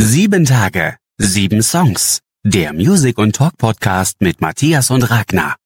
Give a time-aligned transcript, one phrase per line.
[0.00, 2.20] Sieben Tage, sieben Songs.
[2.44, 5.56] Der Music und Talk Podcast mit Matthias und Ragnar.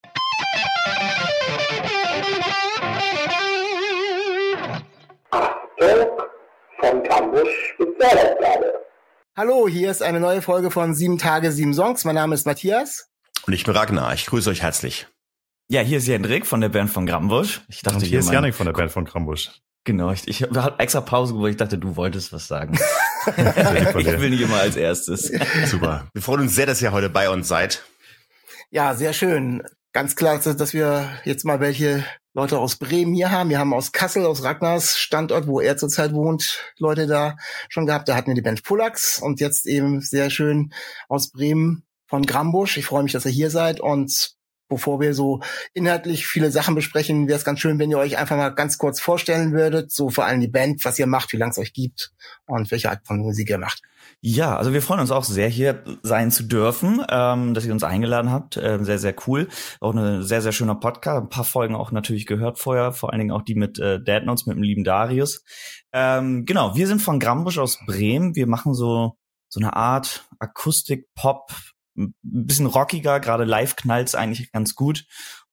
[6.79, 8.73] von Campus Spezialaufgabe.
[9.37, 12.03] Hallo, hier ist eine neue Folge von Sieben Tage, sieben Songs.
[12.03, 13.11] Mein Name ist Matthias.
[13.45, 14.15] Und ich bin Ragnar.
[14.15, 15.05] Ich grüße euch herzlich.
[15.69, 17.61] Ja, hier ist Jendrik von der Band von Grambusch.
[17.67, 19.51] Ich dachte, Und hier ist Janik von der Band von Krambusch.
[19.83, 21.51] Genau, ich, ich habe extra Pause gemacht.
[21.51, 22.79] Ich dachte, du wolltest was sagen.
[23.97, 25.31] Ich will nicht immer als erstes.
[25.65, 26.07] Super.
[26.13, 27.83] Wir freuen uns sehr, dass ihr heute bei uns seid.
[28.69, 29.63] Ja, sehr schön.
[29.91, 33.51] Ganz klar, dass wir jetzt mal welche Leute aus Bremen hier haben.
[33.51, 37.37] Wir haben aus Kassel, aus Ragnars Standort, wo er zurzeit wohnt, Leute da
[37.69, 38.09] schon gehabt.
[38.09, 40.73] Da hatten wir die Band Pullax und jetzt eben sehr schön
[41.07, 42.77] aus Bremen von Grambusch.
[42.77, 44.35] Ich freue mich, dass ihr hier seid und
[44.73, 45.41] bevor wir so
[45.73, 48.99] inhaltlich viele Sachen besprechen, wäre es ganz schön, wenn ihr euch einfach mal ganz kurz
[48.99, 52.11] vorstellen würdet, so vor allem die Band, was ihr macht, wie lange es euch gibt
[52.45, 53.81] und welche Art von Musik ihr macht.
[54.21, 57.83] Ja, also wir freuen uns auch sehr, hier sein zu dürfen, ähm, dass ihr uns
[57.83, 58.57] eingeladen habt.
[58.57, 59.49] Ähm, sehr, sehr cool.
[59.81, 61.23] Auch eine sehr, sehr schöner Podcast.
[61.23, 64.23] Ein paar Folgen auch natürlich gehört vorher, vor allen Dingen auch die mit äh, Dead
[64.25, 65.43] Notes, mit dem lieben Darius.
[65.91, 68.35] Ähm, genau, wir sind von Grambusch aus Bremen.
[68.35, 69.17] Wir machen so,
[69.49, 71.51] so eine Art Akustik-Pop,
[71.95, 75.05] ein bisschen rockiger, gerade live knallt's eigentlich ganz gut.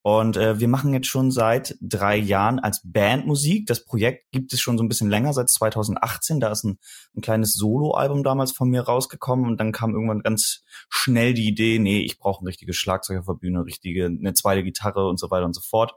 [0.03, 3.67] Und äh, wir machen jetzt schon seit drei Jahren als Band Musik.
[3.67, 6.41] Das Projekt gibt es schon so ein bisschen länger, seit 2018.
[6.41, 6.79] Da ist ein,
[7.15, 11.79] ein kleines Soloalbum damals von mir rausgekommen und dann kam irgendwann ganz schnell die Idee,
[11.79, 15.31] nee, ich brauche ein richtiges Schlagzeug auf der Bühne, richtige, eine zweite Gitarre und so
[15.31, 15.93] weiter und so fort.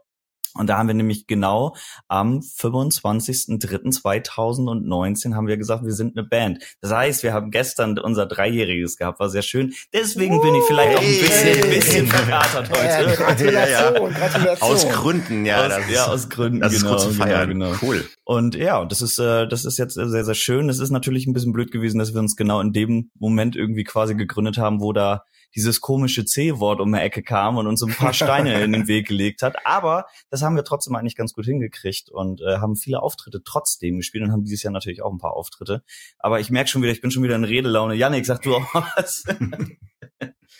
[0.56, 1.74] Und da haben wir nämlich genau
[2.08, 6.62] am 25.03.2019 haben wir gesagt, wir sind eine Band.
[6.80, 9.74] Das heißt, wir haben gestern unser Dreijähriges gehabt, war sehr schön.
[9.92, 11.74] Deswegen bin ich vielleicht auch ein bisschen, Hey.
[11.74, 13.16] bisschen verkatert Ja, heute.
[13.16, 14.70] Gratulation, Gratulation.
[14.70, 15.62] Aus Gründen, ja.
[15.62, 16.60] aus, das ja, ist, aus Gründen.
[16.60, 17.48] das ist genau, kurz zu feiern.
[17.48, 17.78] Genau, genau.
[17.82, 18.04] Cool.
[18.24, 20.68] Und ja, und das ist, äh, das ist jetzt sehr, sehr schön.
[20.68, 23.82] Es ist natürlich ein bisschen blöd gewesen, dass wir uns genau in dem Moment irgendwie
[23.84, 27.94] quasi gegründet haben, wo da dieses komische C-Wort um die Ecke kam und uns ein
[27.94, 29.66] paar Steine in den Weg gelegt hat.
[29.66, 33.98] Aber das haben wir trotzdem eigentlich ganz gut hingekriegt und äh, haben viele Auftritte trotzdem
[33.98, 35.82] gespielt und haben dieses Jahr natürlich auch ein paar Auftritte.
[36.18, 37.94] Aber ich merke schon wieder, ich bin schon wieder in Redelaune.
[37.94, 39.24] Janik, sag du auch was.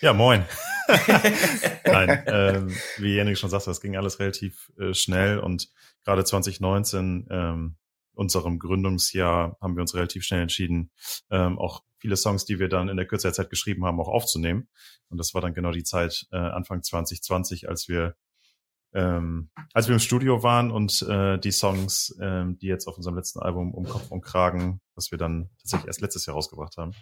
[0.01, 0.45] Ja, moin.
[1.87, 5.71] Nein, ähm, wie Janik schon sagte, das ging alles relativ äh, schnell und
[6.05, 7.77] gerade 2019, ähm,
[8.15, 10.91] unserem Gründungsjahr, haben wir uns relativ schnell entschieden,
[11.31, 14.09] ähm, auch viele Songs, die wir dann in der Kürze der Zeit geschrieben haben, auch
[14.09, 14.69] aufzunehmen.
[15.09, 18.15] Und das war dann genau die Zeit äh, Anfang 2020, als wir
[18.95, 23.17] ähm, als wir im Studio waren und äh, die Songs, ähm, die jetzt auf unserem
[23.17, 26.93] letzten Album um Kopf und Kragen, was wir dann tatsächlich erst letztes Jahr rausgebracht haben,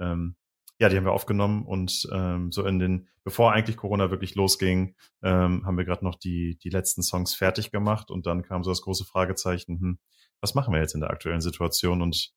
[0.00, 0.36] ähm,
[0.78, 4.94] ja, die haben wir aufgenommen und ähm, so in den, bevor eigentlich Corona wirklich losging,
[5.22, 8.70] ähm, haben wir gerade noch die, die letzten Songs fertig gemacht und dann kam so
[8.70, 9.98] das große Fragezeichen, hm,
[10.40, 12.32] was machen wir jetzt in der aktuellen Situation und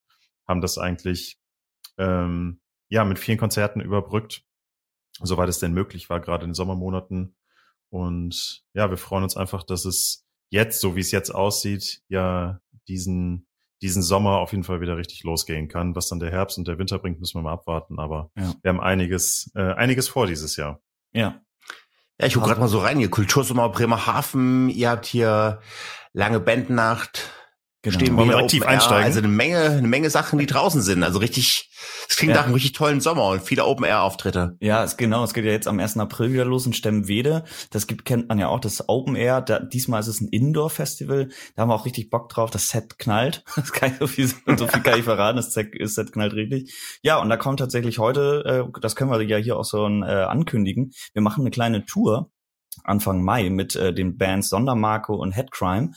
[0.48, 1.38] haben das eigentlich
[1.98, 4.42] ähm, ja mit vielen Konzerten überbrückt,
[5.20, 7.36] soweit es denn möglich war, gerade in den Sommermonaten.
[7.90, 12.60] Und ja, wir freuen uns einfach, dass es jetzt, so wie es jetzt aussieht, ja
[12.88, 13.46] diesen
[13.82, 15.96] diesen Sommer auf jeden Fall wieder richtig losgehen kann.
[15.96, 17.98] Was dann der Herbst und der Winter bringt, müssen wir mal abwarten.
[17.98, 18.52] Aber Ja.
[18.60, 20.80] wir haben einiges, äh, einiges vor dieses Jahr.
[21.12, 21.40] ja.
[22.20, 23.00] Ja, ich gucke gerade mal so rein.
[23.00, 25.62] Ihr Kultursommer Bremerhaven, ihr habt hier
[26.12, 27.30] lange Bandnacht.
[27.82, 27.94] Genau.
[27.98, 28.74] Stehen Wollen wir wieder direkt tief Open Air.
[28.80, 29.04] einsteigen?
[29.04, 31.02] Also eine Menge, eine Menge Sachen, die draußen sind.
[31.02, 31.70] Also richtig,
[32.10, 32.40] es klingt Ja.
[32.40, 34.56] nach einem richtig tollen Sommer und viele Open Air Auftritte.
[34.60, 35.24] Ja, es, genau.
[35.24, 35.96] Es geht ja jetzt am 1.
[35.96, 37.44] April wieder los in Stemwede.
[37.70, 39.40] Das gibt, kennt man ja auch, das Open Air.
[39.40, 41.30] Da, diesmal ist es ein Indoor-Festival.
[41.56, 42.50] Da haben wir auch richtig Bock drauf.
[42.50, 43.44] Das Set knallt.
[43.56, 45.36] Das kann ich so viel, so viel kann ich verraten.
[45.36, 46.74] Das Set, das Set knallt richtig.
[47.02, 50.24] Ja, und da kommt tatsächlich heute, äh, das können wir ja hier auch so äh,
[50.24, 50.92] ankündigen.
[51.14, 52.30] Wir machen eine kleine Tour
[52.84, 55.92] Anfang Mai mit äh, den Bands Sondermarco und Headcrime.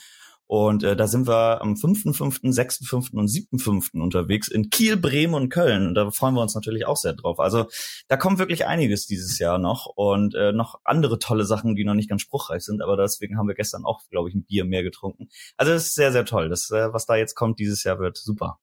[0.48, 3.16] Und äh, da sind wir am 5.5., 6.5.
[3.16, 4.00] und 7.5.
[4.00, 5.88] unterwegs in Kiel, Bremen und Köln.
[5.88, 7.40] Und da freuen wir uns natürlich auch sehr drauf.
[7.40, 7.68] Also
[8.08, 11.96] da kommt wirklich einiges dieses Jahr noch und äh, noch andere tolle Sachen, die noch
[11.96, 12.82] nicht ganz spruchreif sind.
[12.82, 15.30] Aber deswegen haben wir gestern auch, glaube ich, ein Bier mehr getrunken.
[15.58, 16.50] Also das ist sehr, sehr toll.
[16.50, 18.60] Das, äh, was da jetzt kommt dieses Jahr, wird super.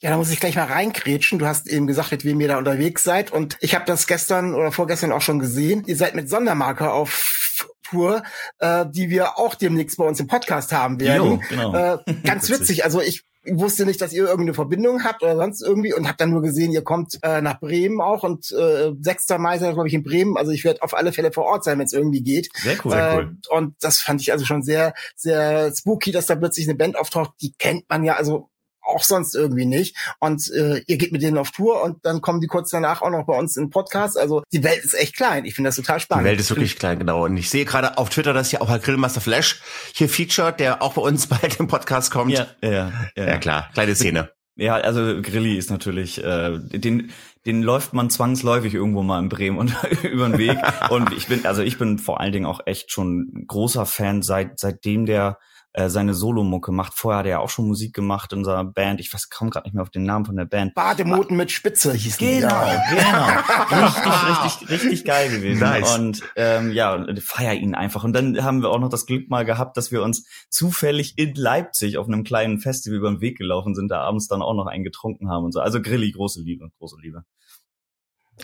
[0.00, 1.38] Ja, da muss ich gleich mal reinkrätschen.
[1.38, 3.32] Du hast eben gesagt, mit wem ihr da unterwegs seid.
[3.32, 5.82] Und ich habe das gestern oder vorgestern auch schon gesehen.
[5.86, 7.40] Ihr seid mit Sondermarke auf
[7.82, 8.22] Tour,
[8.58, 11.32] äh, die wir auch demnächst bei uns im Podcast haben werden.
[11.32, 11.74] Jo, genau.
[11.74, 12.84] Äh, ganz Witzig.
[12.84, 16.30] Also ich wusste nicht, dass ihr irgendeine Verbindung habt oder sonst irgendwie und habe dann
[16.30, 19.28] nur gesehen, ihr kommt äh, nach Bremen auch und äh, 6.
[19.38, 20.36] Mai seid ihr, glaube ich, in Bremen.
[20.38, 22.48] Also ich werde auf alle Fälle vor Ort sein, wenn es irgendwie geht.
[22.54, 22.92] Sehr cool.
[22.92, 23.36] Sehr Äh, cool.
[23.50, 27.32] Und das fand ich also schon sehr, sehr spooky, dass da plötzlich eine Band auftaucht,
[27.42, 28.48] die kennt man ja also
[28.84, 29.96] auch sonst irgendwie nicht.
[30.20, 33.10] Und äh, ihr geht mit denen auf Tour und dann kommen die kurz danach auch
[33.10, 34.18] noch bei uns in den Podcast.
[34.18, 35.44] Also die Welt ist echt klein.
[35.44, 36.24] Ich finde das total Die spannend.
[36.24, 37.24] Welt ist wirklich klein, genau.
[37.24, 39.62] Und ich sehe gerade auf Twitter, dass ja auch Herr Grillmaster Flash
[39.94, 42.32] hier featured, der auch bei uns bald im Podcast kommt.
[42.32, 43.26] Ja, ja, ja.
[43.26, 44.30] ja klar, kleine Szene.
[44.56, 47.10] Ja, also Grilli ist natürlich, äh, den,
[47.44, 50.58] den läuft man zwangsläufig irgendwo mal in Bremen und über den Weg.
[50.90, 54.60] Und ich bin, also ich bin vor allen Dingen auch echt schon großer Fan, seit
[54.60, 55.38] seitdem der
[55.74, 56.94] äh, seine Solomucke macht.
[56.94, 59.00] Vorher hat er ja auch schon Musik gemacht in unserer Band.
[59.00, 60.74] Ich weiß kaum gerade nicht mehr auf den Namen von der Band.
[60.74, 62.94] Bademoten mit Spitze hieß Genau, die.
[62.94, 63.26] genau.
[63.88, 65.60] Richtig, richtig, richtig geil gewesen.
[65.60, 65.98] Nice.
[65.98, 68.04] Und ähm, ja, feier ihn einfach.
[68.04, 71.34] Und dann haben wir auch noch das Glück mal gehabt, dass wir uns zufällig in
[71.34, 74.66] Leipzig auf einem kleinen Festival über den Weg gelaufen sind, da abends dann auch noch
[74.66, 75.60] einen getrunken haben und so.
[75.60, 77.24] Also Grilli, große Liebe, große Liebe.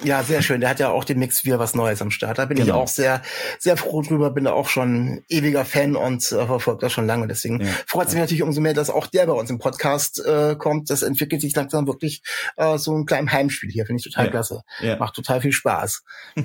[0.05, 0.61] Ja, sehr schön.
[0.61, 2.39] Der hat ja auch den Mix wieder was Neues am Start.
[2.39, 2.79] Da bin ich Genau.
[2.83, 3.23] auch sehr,
[3.59, 4.31] sehr froh drüber.
[4.31, 7.27] Bin da auch schon ewiger Fan und äh, verfolge das schon lange.
[7.27, 7.73] Deswegen Ja.
[7.87, 10.91] freut es mich natürlich umso mehr, dass auch der bei uns im Podcast äh, kommt.
[10.91, 12.23] Das entwickelt sich langsam wirklich
[12.57, 13.85] äh, so ein kleines Heimspiel hier.
[13.85, 14.31] Finde ich total Ja.
[14.31, 14.63] klasse.
[14.81, 14.97] Ja.
[14.97, 16.03] Macht total viel Spaß.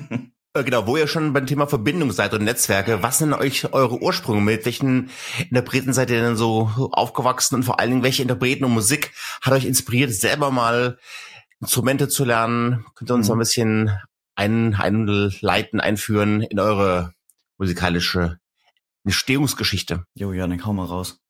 [0.54, 4.00] Äh, Genau, wo ihr schon beim Thema Verbindung seid und Netzwerke, was sind euch eure
[4.00, 4.40] Ursprünge?
[4.40, 5.10] Mit welchen
[5.50, 9.12] Interpreten seid ihr denn so aufgewachsen und vor allen Dingen, welche Interpreten und Musik
[9.42, 10.96] hat euch inspiriert, selber mal
[11.60, 12.84] Instrumente zu lernen?
[12.94, 13.34] Könnt ihr uns Mhm.
[13.34, 13.90] ein bisschen
[14.34, 17.12] ein, einleiten, einführen in eure
[17.58, 18.38] musikalische
[19.04, 20.04] Entstehungsgeschichte?
[20.14, 21.20] Jo, Janik, hau mal raus.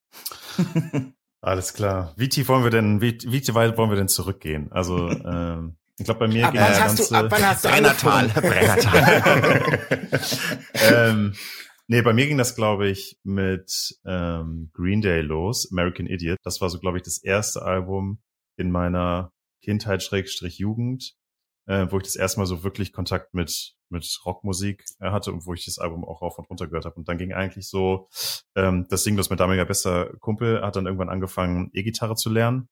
[1.41, 2.13] Alles klar.
[2.17, 4.73] Wie tief wollen wir denn, wie, wie weit wollen wir denn zurückgehen?
[4.73, 7.69] Also, ähm, ich glaube, bei mir Ab ging der ganze, du, ab wann hast du
[7.69, 8.29] Brennertal?
[8.35, 9.79] Brennertal.
[10.75, 11.35] ähm,
[11.87, 16.39] nee, bei mir ging das, glaube ich, mit ähm, Green Day los, American Idiot.
[16.43, 18.19] Das war so, glaube ich, das erste Album
[18.57, 19.33] in meiner
[19.67, 21.15] Kindheit, Schrägstrich Jugend,
[21.67, 25.47] äh, wo ich das erste Mal so wirklich Kontakt mit mit Rockmusik äh, hatte und
[25.47, 26.97] wo ich das Album auch rauf und runter gehört habe.
[26.97, 28.09] Und dann ging eigentlich so
[28.55, 32.69] ähm, das Ding, das mein damaliger bester Kumpel hat dann irgendwann angefangen, E-Gitarre zu lernen.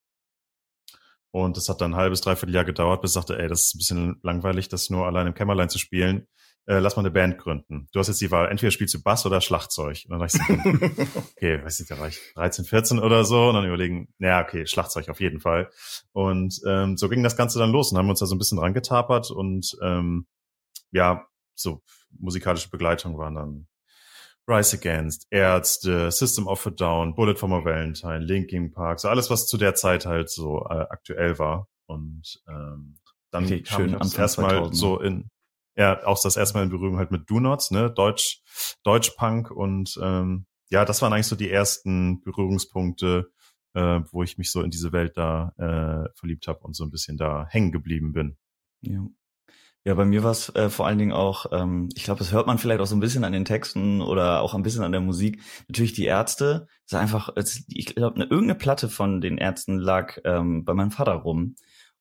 [1.30, 3.74] Und das hat dann ein halbes, dreiviertel Jahr gedauert, bis ich sagte, ey, das ist
[3.74, 6.28] ein bisschen langweilig, das nur allein im Kämmerlein zu spielen.
[6.66, 7.88] Äh, lass mal eine Band gründen.
[7.92, 10.04] Du hast jetzt die Wahl, entweder spielst du Bass oder Schlagzeug.
[10.08, 13.48] Und dann dachte ich so, okay, weiß nicht, da war ich 13, 14 oder so.
[13.48, 15.70] Und dann überlegen, naja, okay, Schlagzeug auf jeden Fall.
[16.12, 18.58] Und ähm, so ging das Ganze dann los und haben uns da so ein bisschen
[18.58, 20.26] dran getapert und ähm,
[20.90, 23.66] ja, so musikalische Begleitung waren dann
[24.46, 29.30] Rise Against, Ärzte, System of a Down, Bullet for My Valentine, Linkin Park, so alles,
[29.30, 31.68] was zu der Zeit halt so äh, aktuell war.
[31.86, 32.98] Und ähm,
[33.30, 34.76] dann Richtig kam schön, das Anfang erste Mal 2000.
[34.76, 35.30] so in,
[35.76, 38.42] ja, auch das erste Mal in Berührung halt mit Do Nots, ne, Deutsch,
[38.84, 43.30] Deutsch-Punk und ähm, ja, das waren eigentlich so die ersten Berührungspunkte,
[43.74, 46.90] äh, wo ich mich so in diese Welt da äh, verliebt habe und so ein
[46.90, 48.36] bisschen da hängen geblieben bin.
[48.80, 49.06] Ja.
[49.86, 52.46] Ja, bei mir war es äh, vor allen Dingen auch, ähm, ich glaube, das hört
[52.46, 55.02] man vielleicht auch so ein bisschen an den Texten oder auch ein bisschen an der
[55.02, 55.42] Musik.
[55.68, 57.30] Natürlich die Ärzte, das ist einfach,
[57.68, 61.56] ich glaube, eine, irgendeine Platte von den Ärzten lag ähm, bei meinem Vater rum.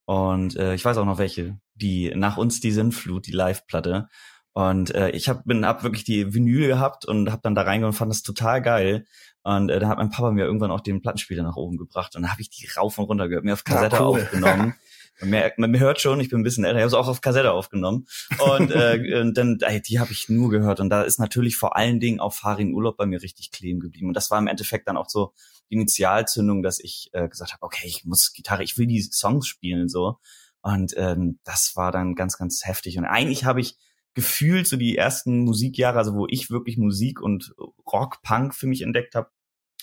[0.05, 4.09] Und äh, ich weiß auch noch welche, die nach uns die Sintflut, die Live-Platte.
[4.53, 7.94] Und äh, ich hab, bin hab wirklich die Vinyl gehabt und hab dann da reingegangen
[7.94, 9.05] und fand das total geil.
[9.41, 12.21] Und äh, dann hat mein Papa mir irgendwann auch den Plattenspieler nach oben gebracht und
[12.21, 14.21] dann habe ich die rauf und runter gehört, mir auf Kassette cool.
[14.21, 14.75] aufgenommen.
[15.19, 17.21] Man, merkt, man hört schon, ich bin ein bisschen älter, ich habe es auch auf
[17.21, 18.07] Kassette aufgenommen.
[18.39, 20.80] Und, äh, und dann, ey, die habe ich nur gehört.
[20.80, 24.07] Und da ist natürlich vor allen Dingen auch Farin Urlaub bei mir richtig kleben geblieben.
[24.07, 25.33] Und das war im Endeffekt dann auch so
[25.69, 29.48] die Initialzündung, dass ich äh, gesagt habe, okay, ich muss Gitarre, ich will die Songs
[29.48, 30.18] spielen so.
[30.62, 32.98] Und ähm, das war dann ganz, ganz heftig.
[32.98, 33.77] Und eigentlich habe ich
[34.13, 37.54] gefühlt so die ersten Musikjahre, also wo ich wirklich Musik und
[37.92, 39.30] Rock, Punk für mich entdeckt habe,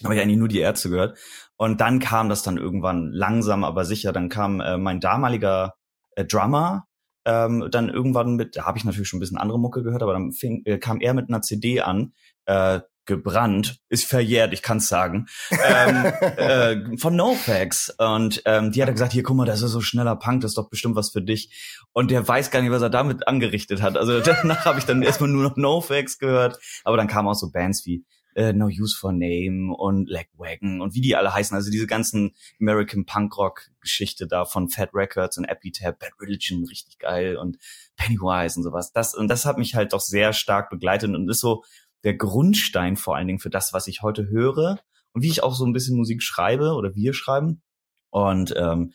[0.05, 1.19] habe ich eigentlich nur die Ärzte gehört.
[1.57, 4.12] Und dann kam das dann irgendwann langsam, aber sicher.
[4.12, 5.75] Dann kam äh, mein damaliger
[6.16, 6.87] äh, Drummer
[7.26, 10.14] ähm, dann irgendwann mit, da habe ich natürlich schon ein bisschen andere Mucke gehört, aber
[10.14, 12.12] dann fing, äh, kam er mit einer CD an,
[12.47, 16.04] äh, gebrannt, ist verjährt, ich kann's sagen, ähm,
[16.37, 17.95] äh, von NoFX.
[17.99, 20.52] Und ähm, die hat er gesagt, hier, guck mal, das ist so schneller Punk, das
[20.52, 21.85] ist doch bestimmt was für dich.
[21.92, 23.97] Und der weiß gar nicht, was er damit angerichtet hat.
[23.97, 27.50] Also danach habe ich dann erstmal nur noch NoFX gehört, aber dann kamen auch so
[27.50, 31.54] Bands wie äh, No Use for Name und Legwagon und wie die alle heißen.
[31.54, 36.64] Also diese ganzen American Punk Rock Geschichte da von Fat Records und Epitaph, Bad Religion,
[36.64, 37.58] richtig geil und
[37.96, 38.92] Pennywise und sowas.
[38.92, 41.64] Das, und das hat mich halt doch sehr stark begleitet und ist so
[42.04, 44.78] der Grundstein vor allen Dingen für das, was ich heute höre
[45.12, 47.62] und wie ich auch so ein bisschen Musik schreibe oder wir schreiben.
[48.10, 48.92] Und ähm,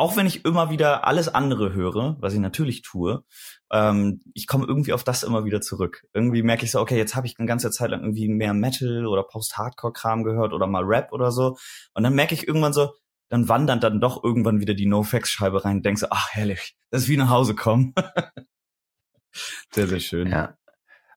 [0.00, 3.22] auch wenn ich immer wieder alles andere höre, was ich natürlich tue,
[3.70, 6.06] ähm, ich komme irgendwie auf das immer wieder zurück.
[6.14, 9.06] Irgendwie merke ich so, okay, jetzt habe ich eine ganze Zeit lang irgendwie mehr Metal
[9.06, 11.58] oder Post-Hardcore-Kram gehört oder mal Rap oder so.
[11.92, 12.94] Und dann merke ich irgendwann so,
[13.28, 17.02] dann wandert dann doch irgendwann wieder die No-Fax-Scheibe rein und denkst so, ach herrlich, das
[17.02, 17.92] ist wie nach Hause kommen.
[19.70, 20.30] sehr, sehr schön.
[20.30, 20.56] Ja.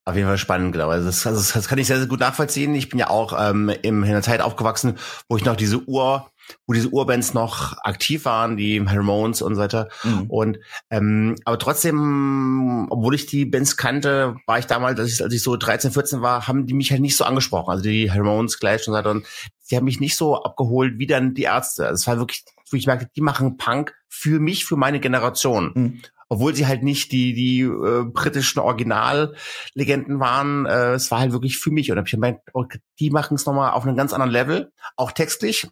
[0.04, 0.96] Auf jeden Fall spannend, glaube ich.
[0.98, 2.76] Also das, also das kann ich sehr, sehr gut nachvollziehen.
[2.76, 4.98] Ich bin ja auch ähm, in einer Zeit aufgewachsen,
[5.30, 6.30] wo ich noch diese Uhr,
[6.68, 9.90] wo diese Urbands noch aktiv waren, die Ramones und so weiter.
[10.04, 10.26] Mhm.
[10.30, 10.60] Und
[10.90, 15.44] ähm, aber trotzdem, obwohl ich die Bands kannte, war ich damals, als ich, als ich
[15.44, 17.72] so 13, 14 war, haben die mich halt nicht so angesprochen.
[17.72, 19.12] Also die Ramones gleich und so weiter.
[19.12, 19.26] Und
[19.70, 21.88] die haben mich nicht so abgeholt wie dann die Ärzte.
[21.88, 25.72] Also es war wirklich, wo ich merkte, die machen Punk für mich, für meine Generation.
[25.74, 26.02] Mhm
[26.34, 31.60] obwohl sie halt nicht die die äh, britischen Originallegenden waren, äh, es war halt wirklich
[31.60, 32.66] für mich und hab ich gemeint, oh,
[33.00, 35.68] die machen es nochmal auf einem ganz anderen Level, auch textlich.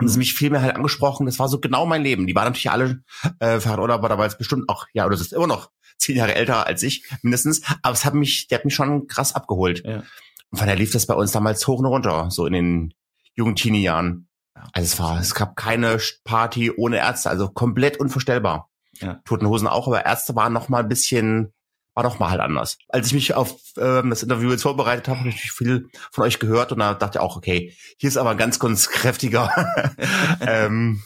[0.00, 2.26] Und es mich viel mehr halt angesprochen, das war so genau mein Leben.
[2.26, 3.02] Die waren natürlich alle
[3.38, 6.34] äh, Fahrrad oder war damals bestimmt auch, ja, oder das ist immer noch zehn Jahre
[6.34, 7.62] älter als ich, mindestens.
[7.82, 9.82] Aber es hat mich, der hat mich schon krass abgeholt.
[9.84, 10.02] Ja.
[10.50, 12.94] Und von daher lief das bei uns damals hoch und runter, so in den
[13.34, 14.28] jungen Teenie-Jahren.
[14.72, 18.70] Also es war, es gab keine Party ohne Ärzte, also komplett unvorstellbar.
[19.00, 19.20] Ja.
[19.24, 21.52] Toten Hosen auch, aber Ärzte waren noch mal ein bisschen,
[21.94, 22.78] war noch mal halt anders.
[22.88, 26.38] Als ich mich auf ähm, das Interview jetzt vorbereitet habe, habe ich viel von euch
[26.38, 29.50] gehört und da dachte ich auch, okay, hier ist aber ein ganz, ganz kräftiger
[30.40, 31.02] ähm,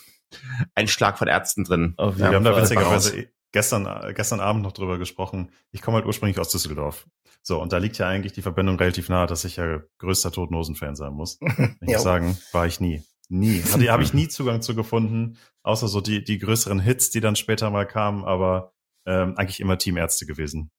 [0.75, 1.95] Einschlag von Ärzten drin.
[1.99, 5.50] Oh, wir haben da witzigerweise gestern, gestern Abend noch drüber gesprochen.
[5.71, 7.07] Ich komme halt ursprünglich aus Düsseldorf.
[7.42, 10.97] So, und da liegt ja eigentlich die Verbindung relativ nahe, dass ich ja größter Totenhosen-Fan
[10.97, 11.38] sein muss.
[11.80, 13.02] Ich muss sagen, war ich nie.
[13.28, 13.62] Nie.
[13.62, 17.37] Hatte, habe ich nie Zugang zu gefunden, außer so die, die größeren Hits, die dann
[17.37, 18.73] später mal kamen, aber
[19.07, 20.71] ähm, eigentlich immer Teamärzte gewesen.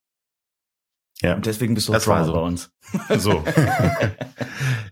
[1.21, 1.35] Ja.
[1.35, 2.33] Und deswegen bist du das war so.
[2.33, 2.71] bei uns.
[3.17, 3.43] So.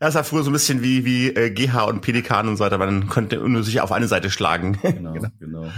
[0.02, 2.64] ja, es war früher so ein bisschen wie, wie äh, GH und Pelikan und so
[2.64, 4.78] weiter, man konnte nur sich auf eine Seite schlagen.
[4.82, 5.30] Genau, genau.
[5.40, 5.72] genau.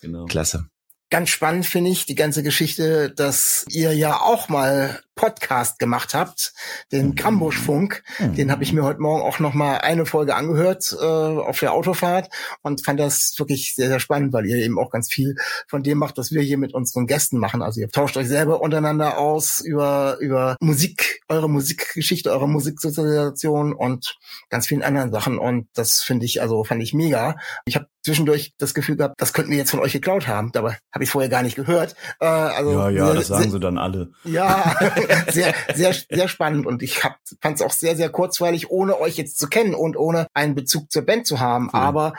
[0.00, 0.24] genau.
[0.26, 0.66] Klasse.
[1.14, 6.52] Ganz spannend finde ich die ganze Geschichte, dass ihr ja auch mal Podcast gemacht habt,
[6.90, 7.14] den mhm.
[7.14, 8.02] Kambusch-Funk.
[8.18, 8.34] Mhm.
[8.34, 11.72] Den habe ich mir heute Morgen auch noch mal eine Folge angehört äh, auf der
[11.72, 12.30] Autofahrt
[12.62, 15.36] und fand das wirklich sehr, sehr spannend, weil ihr eben auch ganz viel
[15.68, 17.62] von dem macht, was wir hier mit unseren Gästen machen.
[17.62, 24.16] Also ihr tauscht euch selber untereinander aus über, über Musik, eure Musikgeschichte, eure Musiksozialisation und
[24.50, 25.38] ganz vielen anderen Sachen.
[25.38, 27.36] Und das finde ich, also fand ich mega.
[27.66, 30.52] Ich habe zwischendurch das Gefühl gehabt, das könnten wir jetzt von euch geklaut haben.
[30.52, 31.96] Dabei habe ich vorher gar nicht gehört.
[32.20, 34.10] Äh, also ja, ja, sehr, das sagen sie dann alle.
[34.24, 34.76] Ja,
[35.28, 36.66] sehr, sehr, sehr spannend.
[36.66, 37.16] Und ich fand
[37.56, 41.02] es auch sehr, sehr kurzweilig, ohne euch jetzt zu kennen und ohne einen Bezug zur
[41.02, 41.80] Band zu haben, ja.
[41.80, 42.14] aber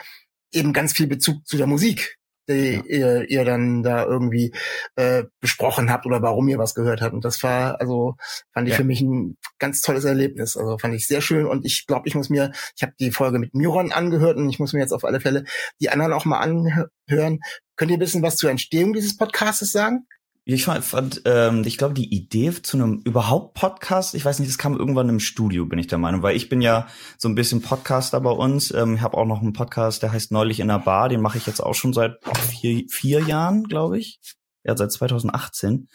[0.52, 2.16] eben ganz viel Bezug zu der Musik
[2.48, 2.82] die ja.
[2.86, 4.52] ihr, ihr dann da irgendwie
[4.96, 7.14] äh, besprochen habt oder warum ihr was gehört habt.
[7.14, 8.16] Und das war, also
[8.52, 8.78] fand ich ja.
[8.78, 10.56] für mich ein ganz tolles Erlebnis.
[10.56, 13.38] Also fand ich sehr schön und ich glaube, ich muss mir, ich habe die Folge
[13.38, 15.44] mit Myron angehört und ich muss mir jetzt auf alle Fälle
[15.80, 17.40] die anderen auch mal anhören.
[17.76, 20.06] Könnt ihr ein bisschen was zur Entstehung dieses Podcastes sagen?
[20.48, 24.48] Ich fand, fand ähm, ich glaube, die Idee zu einem überhaupt Podcast, ich weiß nicht,
[24.48, 26.86] das kam irgendwann im Studio, bin ich der Meinung, weil ich bin ja
[27.18, 28.72] so ein bisschen Podcaster bei uns.
[28.72, 31.36] Ähm, ich habe auch noch einen Podcast, der heißt Neulich in der Bar, den mache
[31.36, 32.20] ich jetzt auch schon seit
[32.60, 34.20] vier, vier Jahren, glaube ich.
[34.62, 35.88] Ja, seit 2018.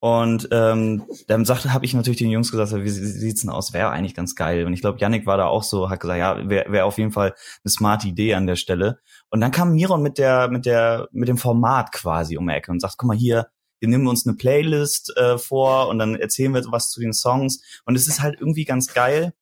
[0.00, 3.72] Und ähm, dann sagte, habe ich natürlich den Jungs gesagt, wie sieht's denn aus?
[3.72, 4.66] Wäre eigentlich ganz geil.
[4.66, 7.12] Und ich glaube, Yannick war da auch so, hat gesagt, ja, wäre wär auf jeden
[7.12, 8.98] Fall eine smarte Idee an der Stelle.
[9.30, 12.72] Und dann kam Miron mit der, mit der, mit dem Format quasi um die Ecke
[12.72, 13.46] und sagt, guck mal hier,
[13.82, 17.60] wir nehmen uns eine Playlist äh, vor und dann erzählen wir was zu den Songs.
[17.84, 19.34] Und es ist halt irgendwie ganz geil,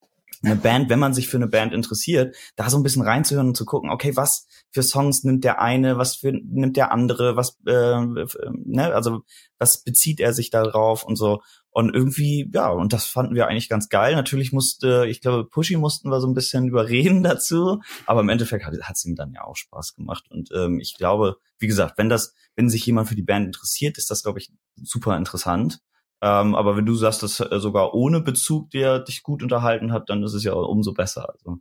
[0.43, 3.57] eine Band, wenn man sich für eine Band interessiert, da so ein bisschen reinzuhören und
[3.57, 7.59] zu gucken, okay, was für Songs nimmt der eine, was für nimmt der andere, was
[7.67, 9.23] äh, ne, also
[9.59, 11.43] was bezieht er sich darauf und so.
[11.73, 14.17] Und irgendwie, ja, und das fanden wir eigentlich ganz geil.
[14.17, 18.65] Natürlich musste, ich glaube, Pushy mussten wir so ein bisschen überreden dazu, aber im Endeffekt
[18.65, 20.25] hat es ihm dann ja auch Spaß gemacht.
[20.31, 23.97] Und ähm, ich glaube, wie gesagt, wenn das wenn sich jemand für die Band interessiert,
[23.97, 25.81] ist das, glaube ich, super interessant.
[26.23, 30.11] Ähm, aber wenn du sagst, dass äh, sogar ohne Bezug der dich gut unterhalten hat,
[30.11, 31.33] dann ist es ja umso besser.
[31.33, 31.61] Also.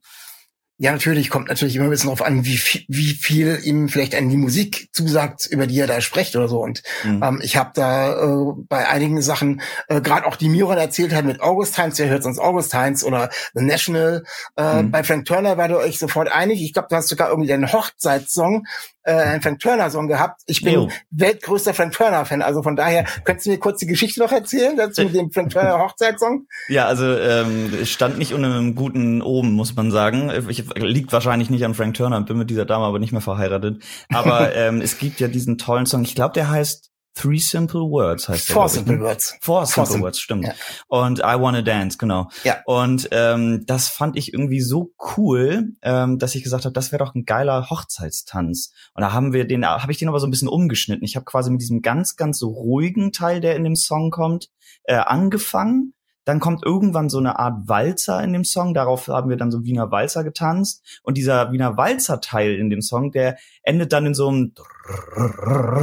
[0.82, 4.16] Ja, natürlich, kommt natürlich immer ein bisschen darauf an, wie viel, wie viel ihm vielleicht
[4.16, 6.64] an die Musik zusagt, über die er da spricht oder so.
[6.64, 7.22] Und mhm.
[7.22, 11.26] ähm, ich habe da äh, bei einigen Sachen, äh, gerade auch die Miran erzählt hat
[11.26, 14.24] mit August Heinz, der hört sonst August Heinz oder The National.
[14.56, 14.92] Äh, mhm.
[14.92, 16.62] Bei Frank Turner war ihr euch sofort einig.
[16.62, 18.66] Ich glaube, du hast sogar irgendwie deinen Hochzeitssong,
[19.04, 20.42] äh, einen Frank Turner Song gehabt.
[20.46, 20.90] Ich bin jo.
[21.12, 22.42] weltgrößter Frank Turner Fan.
[22.42, 25.52] Also von daher, könntest du mir kurz die Geschichte noch erzählen dazu mit dem Frank
[25.52, 26.46] Turner Hochzeitssong?
[26.68, 30.32] Ja, also ähm, stand nicht unter einem guten Oben, muss man sagen.
[30.50, 33.84] Ich, liegt wahrscheinlich nicht an Frank Turner, bin mit dieser Dame aber nicht mehr verheiratet.
[34.14, 36.89] Aber ähm, es gibt ja diesen tollen Song, ich glaube, der heißt
[37.20, 38.54] Three Simple Words heißt der.
[38.54, 39.06] Four Simple ich, ne?
[39.06, 39.38] Words.
[39.42, 40.46] Four Simple Four Words, stimmt.
[40.46, 40.54] Ja.
[40.88, 42.30] Und I Wanna Dance, genau.
[42.46, 42.62] Ja.
[42.66, 47.04] Und ähm, das fand ich irgendwie so cool, ähm, dass ich gesagt habe, das wäre
[47.04, 48.72] doch ein geiler Hochzeitstanz.
[48.94, 51.04] Und da haben wir den, habe ich den aber so ein bisschen umgeschnitten.
[51.04, 54.50] Ich habe quasi mit diesem ganz, ganz so ruhigen Teil, der in dem Song kommt,
[54.84, 55.94] äh, angefangen
[56.30, 58.76] dann kommt irgendwann so eine Art Walzer in dem Song.
[58.76, 61.00] Darauf haben wir dann so Wiener Walzer getanzt.
[61.02, 63.38] Und dieser Wiener Walzer-Teil in dem Song, der
[63.70, 64.54] endet dann in so einem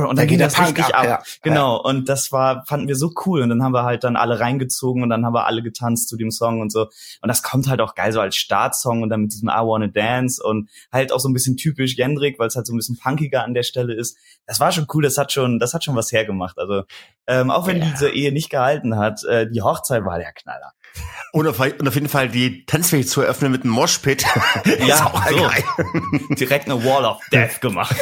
[0.09, 0.95] und dann ging das richtig ab.
[0.95, 1.05] ab.
[1.05, 1.23] Ja.
[1.43, 1.81] Genau.
[1.81, 3.43] Und das war, fanden wir so cool.
[3.43, 6.17] Und dann haben wir halt dann alle reingezogen und dann haben wir alle getanzt zu
[6.17, 6.89] dem Song und so.
[7.21, 9.87] Und das kommt halt auch geil so als Startsong und dann mit diesem I Wanna
[9.87, 12.99] Dance und halt auch so ein bisschen typisch Jendrik, weil es halt so ein bisschen
[12.99, 14.19] punkiger an der Stelle ist.
[14.47, 15.05] Das war schon cool.
[15.05, 16.59] Das hat schon, das hat schon was hergemacht.
[16.59, 16.83] Also,
[17.29, 17.89] ähm, auch wenn ja.
[17.91, 20.73] diese Ehe nicht gehalten hat, äh, die Hochzeit war der Knaller.
[21.33, 24.25] Und auf, und auf jeden Fall die Tanzfläche zu eröffnen mit einem Moshpit.
[24.87, 25.37] ja, auch so.
[25.37, 25.65] geil.
[26.31, 27.95] Direkt eine Wall of Death gemacht.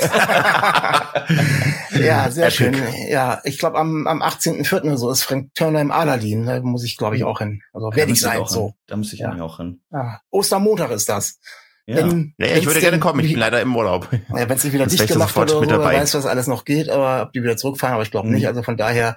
[1.99, 2.77] ja, sehr schön.
[3.09, 4.83] Ja, ich glaube am, am 18.04.
[4.83, 6.47] oder so ist Frank Turner im Aladdin.
[6.47, 7.61] Da muss ich, glaube ich, auch hin.
[7.73, 8.41] Also werde ich sein.
[8.47, 8.75] So.
[8.87, 9.35] Da muss ich ja.
[9.41, 9.81] auch hin.
[9.91, 10.21] Ja.
[10.31, 11.41] Ostermontag ist das.
[11.87, 11.97] Ja.
[11.97, 14.09] Wenn, ja, ich würde gerne kommen, ich bin leider im Urlaub.
[14.31, 16.65] Ja, wenn es nicht wieder dicht gemacht wird oder so, wer weiß, was alles noch
[16.65, 18.35] geht, aber ob die wieder zurückfahren, aber ich glaube mhm.
[18.35, 18.47] nicht.
[18.47, 19.17] Also von daher,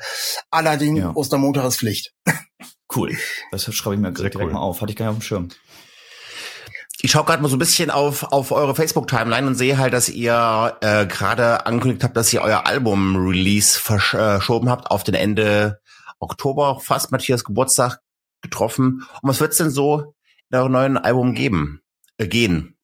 [0.51, 1.11] Aladdin, ja.
[1.13, 2.13] Ostermontag ist Pflicht.
[2.95, 3.17] Cool.
[3.51, 4.51] Das schreibe ich mir direkt cool.
[4.51, 4.81] mal auf.
[4.81, 5.49] Hatte ich gar nicht auf dem Schirm.
[6.99, 10.09] Ich schaue gerade mal so ein bisschen auf, auf eure Facebook-Timeline und sehe halt, dass
[10.09, 15.79] ihr äh, gerade angekündigt habt, dass ihr euer Album-Release verschoben habt auf den Ende
[16.19, 17.99] Oktober, fast Matthias Geburtstag
[18.41, 19.03] getroffen.
[19.21, 20.15] Und was wird's denn so
[20.49, 21.81] in eurem neuen Album geben,
[22.17, 22.77] äh, gehen?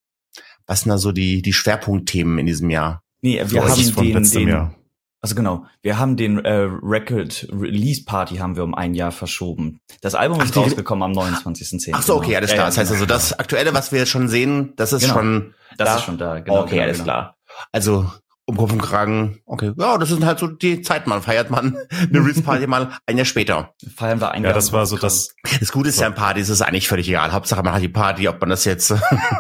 [0.67, 3.03] Was sind da so die, die Schwerpunktthemen in diesem Jahr?
[3.21, 4.75] Nee, wir haben den, den, Jahr.
[5.23, 9.79] Also genau, wir haben den äh, Record Release Party haben wir um ein Jahr verschoben.
[10.01, 11.91] Das Album Ach, ist rausgekommen am 29.10.
[11.93, 12.65] Ach so, okay, alles klar.
[12.65, 15.13] Das heißt also, das aktuelle, was wir jetzt schon sehen, das ist genau.
[15.13, 15.95] schon Das da?
[15.95, 16.63] ist schon da, genau.
[16.63, 17.05] Okay, genau, alles genau.
[17.05, 17.37] klar.
[17.71, 18.11] Also
[18.45, 21.77] um Kopf und Kragen, okay, ja, das ist halt so die Zeit, man feiert man
[21.89, 23.73] eine Release Party mal ein Jahr später.
[23.95, 24.51] Feiern wir ein Jahr.
[24.51, 25.33] Ja, das war so das.
[25.57, 27.31] Das Gute ist ja ein Party, ist es eigentlich völlig egal.
[27.31, 28.93] Hauptsache man hat die Party, ob man das jetzt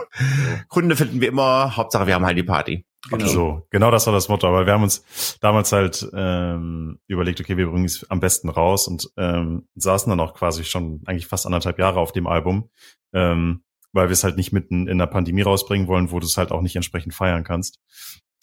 [0.69, 2.85] Gründe finden wir immer, Hauptsache wir haben halt die Party.
[3.09, 3.25] Genau.
[3.25, 4.47] So, genau das war das Motto.
[4.47, 8.87] Aber wir haben uns damals halt ähm, überlegt, okay, wir bringen es am besten raus
[8.87, 12.69] und ähm, saßen dann auch quasi schon eigentlich fast anderthalb Jahre auf dem Album,
[13.13, 16.37] ähm, weil wir es halt nicht mitten in der Pandemie rausbringen wollen, wo du es
[16.37, 17.81] halt auch nicht entsprechend feiern kannst.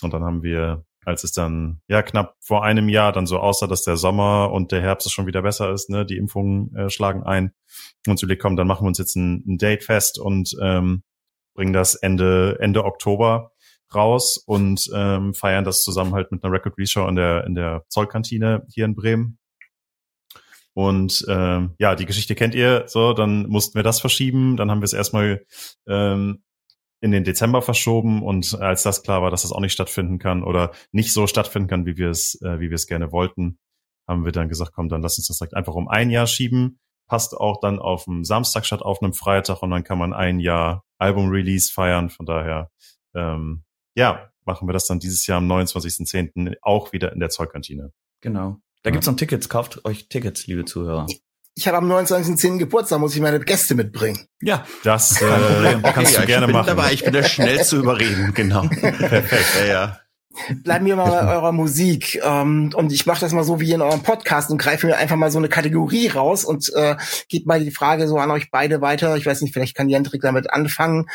[0.03, 3.67] Und dann haben wir, als es dann ja knapp vor einem Jahr dann so aussah,
[3.67, 7.23] dass der Sommer und der Herbst schon wieder besser ist, ne, die Impfungen äh, schlagen
[7.23, 7.53] ein,
[8.07, 11.03] uns überlegt, komm, dann machen wir uns jetzt ein, ein Date fest und ähm,
[11.55, 13.53] bringen das Ende Ende Oktober
[13.95, 17.85] raus und ähm, feiern das zusammen halt mit einer Record Reshow in der in der
[17.89, 19.39] Zollkantine hier in Bremen.
[20.73, 22.85] Und ähm, ja, die Geschichte kennt ihr.
[22.87, 24.57] So, dann mussten wir das verschieben.
[24.57, 25.45] Dann haben wir es erstmal
[25.89, 26.43] ähm,
[27.01, 30.43] in den Dezember verschoben und als das klar war, dass das auch nicht stattfinden kann
[30.45, 33.59] oder nicht so stattfinden kann, wie wir es, äh, wie wir es gerne wollten,
[34.07, 36.79] haben wir dann gesagt, komm, dann lass uns das direkt einfach um ein Jahr schieben.
[37.09, 40.41] Passt auch dann auf dem Samstag statt auf einem Freitag und dann kann man ein
[40.41, 42.11] Jahr Album-Release feiern.
[42.11, 42.71] Von daher
[43.15, 43.65] ähm,
[44.01, 46.57] ja, machen wir das dann dieses Jahr am 29.10.
[46.63, 47.93] auch wieder in der Zollkantine.
[48.23, 48.57] Genau.
[48.83, 48.93] Da ja.
[48.93, 49.51] gibt's noch Tickets.
[49.51, 51.07] Kauft euch Tickets, liebe Zuhörer.
[51.55, 52.57] Ich habe am 29.10.
[52.57, 54.27] Geburtstag, muss ich meine Gäste mitbringen.
[54.41, 56.69] Ja, das äh, kannst du gerne ich machen.
[56.69, 58.63] Dabei, ich bin da schnell zu überreden, genau.
[58.69, 60.01] Perfekt, ja, ja.
[60.63, 62.19] Bleiben wir mal bei eurer Musik.
[62.25, 65.17] Ähm, und ich mache das mal so wie in eurem Podcast und greife mir einfach
[65.17, 66.97] mal so eine Kategorie raus und äh,
[67.29, 69.17] gebe mal die Frage so an euch beide weiter.
[69.17, 71.11] Ich weiß nicht, vielleicht kann Jendrik damit anfangen.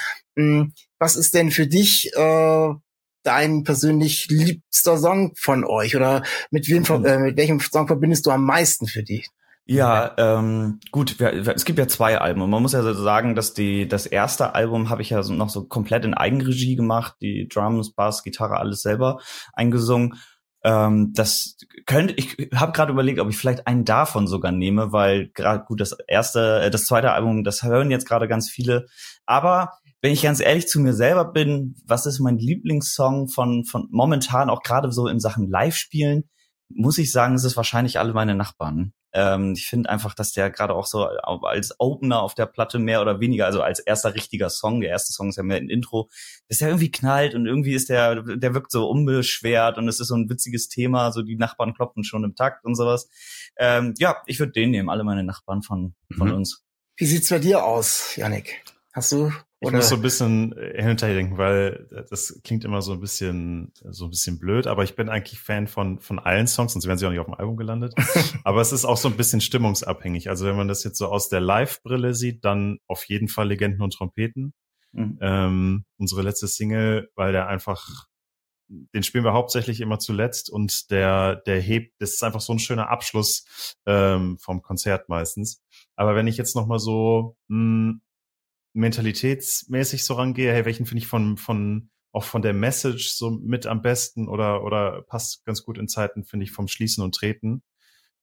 [0.99, 2.73] Was ist denn für dich äh,
[3.23, 5.95] dein persönlich liebster Song von euch?
[5.95, 7.05] Oder mit wem mhm.
[7.05, 9.29] äh, mit welchem Song verbindest du am meisten für dich?
[9.67, 13.55] Ja, ähm, gut, wir, es gibt ja zwei Alben und man muss ja sagen, dass
[13.55, 17.47] die das erste Album habe ich ja so, noch so komplett in Eigenregie gemacht, die
[17.47, 19.19] Drums, Bass, Gitarre, alles selber
[19.53, 20.19] eingesungen.
[20.63, 25.29] Ähm, das könnte ich habe gerade überlegt, ob ich vielleicht einen davon sogar nehme, weil
[25.29, 28.85] gerade gut das erste, äh, das zweite Album, das hören jetzt gerade ganz viele,
[29.25, 29.71] aber
[30.05, 34.51] wenn ich ganz ehrlich zu mir selber bin, was ist mein Lieblingssong von von momentan
[34.51, 36.29] auch gerade so in Sachen Live spielen,
[36.69, 38.93] muss ich sagen, es ist wahrscheinlich alle meine Nachbarn.
[39.13, 43.01] Ähm, ich finde einfach, dass der gerade auch so als Opener auf der Platte mehr
[43.01, 46.07] oder weniger, also als erster richtiger Song, der erste Song ist ja mehr ein Intro,
[46.49, 50.09] dass der irgendwie knallt und irgendwie ist der, der wirkt so unbeschwert und es ist
[50.09, 53.09] so ein witziges Thema, so die Nachbarn klopfen schon im Takt und sowas.
[53.57, 56.35] Ähm, ja, ich würde den nehmen, alle meine Nachbarn von, von mhm.
[56.35, 56.63] uns.
[56.95, 58.63] Wie sieht's bei dir aus, Yannick?
[58.93, 62.99] Hast du ich muss so ein bisschen äh, hinterdenken, weil das klingt immer so ein
[62.99, 66.87] bisschen, so ein bisschen blöd, aber ich bin eigentlich Fan von, von allen Songs, sonst
[66.87, 67.93] wären sie auch nicht auf dem Album gelandet.
[68.43, 70.29] aber es ist auch so ein bisschen stimmungsabhängig.
[70.29, 73.81] Also wenn man das jetzt so aus der Live-Brille sieht, dann auf jeden Fall Legenden
[73.81, 74.53] und Trompeten.
[74.91, 75.17] Mhm.
[75.21, 78.07] Ähm, unsere letzte Single, weil der einfach,
[78.67, 82.59] den spielen wir hauptsächlich immer zuletzt und der, der hebt, das ist einfach so ein
[82.59, 85.61] schöner Abschluss ähm, vom Konzert meistens.
[85.95, 88.01] Aber wenn ich jetzt noch mal so mh, hm,
[88.75, 93.65] mentalitätsmäßig so rangehe, hey, welchen finde ich von, von, auch von der Message so mit
[93.65, 97.63] am besten oder, oder passt ganz gut in Zeiten, finde ich, vom Schließen und Treten,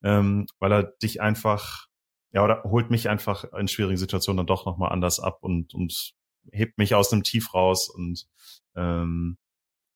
[0.02, 1.86] ähm, weil er dich einfach,
[2.32, 6.14] ja, oder holt mich einfach in schwierigen Situationen dann doch nochmal anders ab und, und
[6.52, 8.26] hebt mich aus dem Tief raus und
[8.74, 9.38] ähm,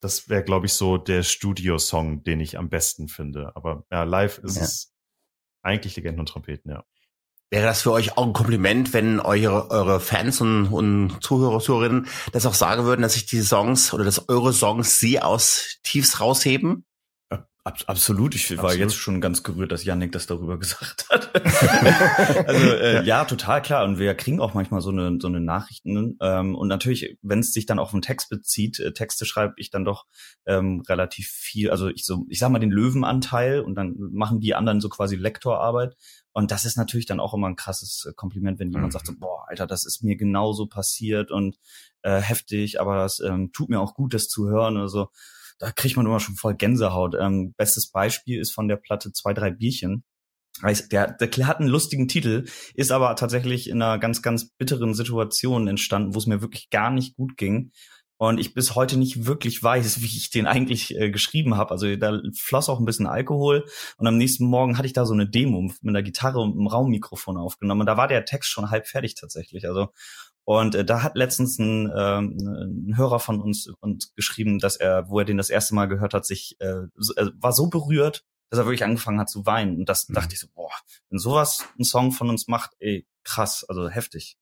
[0.00, 3.54] das wäre, glaube ich, so der Studiosong, den ich am besten finde.
[3.56, 4.62] Aber ja, live ist ja.
[4.62, 4.94] es
[5.62, 6.84] eigentlich Legenden und Trompeten, ja.
[7.50, 12.08] Wäre das für euch auch ein Kompliment, wenn eure, eure Fans und, und Zuhörer, Zuhörerinnen
[12.32, 16.20] das auch sagen würden, dass sich diese Songs oder dass eure Songs sie aus Tiefs
[16.20, 16.84] rausheben?
[17.66, 18.36] Ab, absolut.
[18.36, 18.62] Ich absolut.
[18.62, 21.34] war jetzt schon ganz gerührt, dass Yannick das darüber gesagt hat.
[22.46, 23.24] also äh, ja.
[23.24, 23.84] total klar.
[23.84, 26.16] Und wir kriegen auch manchmal so eine so eine Nachrichten.
[26.20, 29.70] Ähm, und natürlich, wenn es sich dann auf einen Text bezieht, äh, Texte schreibe ich
[29.70, 30.06] dann doch
[30.46, 31.70] ähm, relativ viel.
[31.70, 35.16] Also ich so, ich sag mal den Löwenanteil und dann machen die anderen so quasi
[35.16, 35.96] Lektorarbeit.
[36.36, 38.92] Und das ist natürlich dann auch immer ein krasses Kompliment, wenn jemand mhm.
[38.92, 41.58] sagt so, boah, Alter, das ist mir genauso passiert und
[42.02, 45.08] äh, heftig, aber das ähm, tut mir auch gut, das zu hören oder so
[45.58, 47.14] da kriegt man immer schon voll Gänsehaut.
[47.18, 50.04] Ähm, bestes Beispiel ist von der Platte zwei, drei Bierchen.
[50.90, 55.68] Der, der hat einen lustigen Titel, ist aber tatsächlich in einer ganz, ganz bitteren Situation
[55.68, 57.72] entstanden, wo es mir wirklich gar nicht gut ging.
[58.18, 61.70] Und ich bis heute nicht wirklich weiß, wie ich den eigentlich äh, geschrieben habe.
[61.70, 63.66] Also da floss auch ein bisschen Alkohol.
[63.98, 66.66] Und am nächsten Morgen hatte ich da so eine Demo mit einer Gitarre und einem
[66.66, 67.82] Raummikrofon aufgenommen.
[67.82, 69.68] Und da war der Text schon halb fertig tatsächlich.
[69.68, 69.88] Also
[70.46, 75.10] und äh, da hat letztens ein, äh, ein Hörer von uns, uns geschrieben, dass er,
[75.10, 78.24] wo er den das erste Mal gehört hat, sich äh, so, äh, war so berührt,
[78.48, 79.76] dass er wirklich angefangen hat zu weinen.
[79.78, 80.14] Und das mhm.
[80.14, 80.70] dachte ich so, boah,
[81.10, 84.38] wenn sowas ein Song von uns macht, ey, krass, also heftig.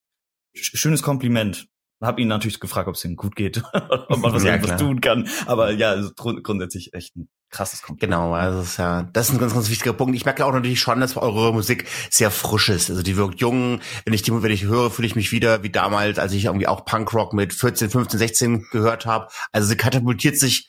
[0.52, 1.68] Schönes Kompliment.
[2.04, 3.62] Hab ihn natürlich gefragt, ob es ihm gut geht,
[4.08, 5.28] ob man was, ja, was tun kann.
[5.46, 8.20] Aber ja, also grundsätzlich echt ein krasses Kompliment.
[8.20, 10.14] Genau, also das ist ja, das ist ein ganz, ganz wichtiger Punkt.
[10.16, 12.90] Ich merke auch natürlich schon, dass eure Musik sehr frisch ist.
[12.90, 13.80] Also die wirkt jung.
[14.04, 16.66] Wenn ich die, wenn ich höre, fühle ich mich wieder wie damals, als ich irgendwie
[16.66, 19.28] auch Punkrock mit 14, 15, 16 gehört habe.
[19.52, 20.68] Also sie katapultiert sich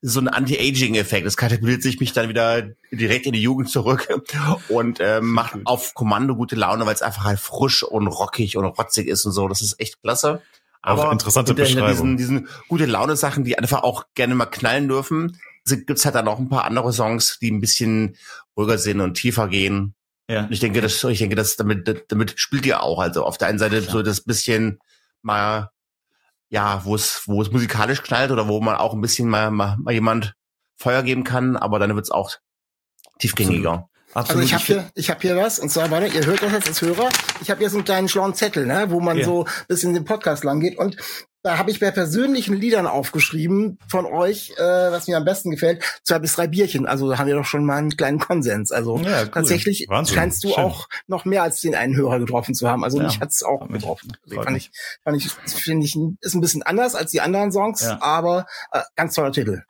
[0.00, 1.26] so ein Anti-Aging-Effekt.
[1.26, 4.08] Es katapultiert sich mich dann wieder direkt in die Jugend zurück
[4.68, 8.64] und ähm, macht auf Kommando gute Laune, weil es einfach halt frisch und rockig und
[8.64, 9.48] rotzig ist und so.
[9.48, 10.40] Das ist echt klasse.
[10.82, 12.16] Aber auch interessante Beschreibung.
[12.16, 16.24] Diesen, diesen gute Laune Sachen, die einfach auch gerne mal knallen dürfen, gibt's halt dann
[16.24, 18.16] noch ein paar andere Songs, die ein bisschen
[18.56, 19.94] ruhiger sind und tiefer gehen.
[20.28, 20.44] Ja.
[20.44, 23.00] Und ich denke, das, ich denke, das damit, damit spielt ihr auch.
[23.00, 23.92] Also auf der einen Seite Klar.
[23.92, 24.78] so das bisschen
[25.22, 25.70] mal,
[26.48, 29.76] ja, wo es, wo es musikalisch knallt oder wo man auch ein bisschen mal, mal,
[29.78, 30.34] mal jemand
[30.76, 32.32] Feuer geben kann, aber dann wird's auch
[33.18, 33.88] tiefgängiger.
[34.18, 34.42] Absolut.
[34.42, 36.68] Also ich habe hier, ich habe hier was, und zwar, warte, ihr hört das jetzt
[36.68, 37.08] als Hörer,
[37.40, 39.24] ich habe hier so einen kleinen schlauen Zettel, ne, wo man ja.
[39.24, 40.96] so bisschen den Podcast lang geht und
[41.42, 45.84] da habe ich bei persönlichen Liedern aufgeschrieben von euch, äh, was mir am besten gefällt,
[46.02, 46.86] zwei bis drei Bierchen.
[46.86, 48.72] Also haben wir doch schon mal einen kleinen Konsens.
[48.72, 49.30] Also ja, cool.
[49.30, 50.16] tatsächlich Wahnsinn.
[50.16, 50.64] scheinst du Schön.
[50.64, 52.82] auch noch mehr als den einen Hörer getroffen zu haben.
[52.82, 53.04] Also ja.
[53.04, 54.16] mich hat's auch getroffen.
[54.24, 54.70] Also fand ich,
[55.04, 57.98] fand ich, finde ich, ist ein bisschen anders als die anderen Songs, ja.
[58.02, 59.62] aber äh, ganz toller Titel.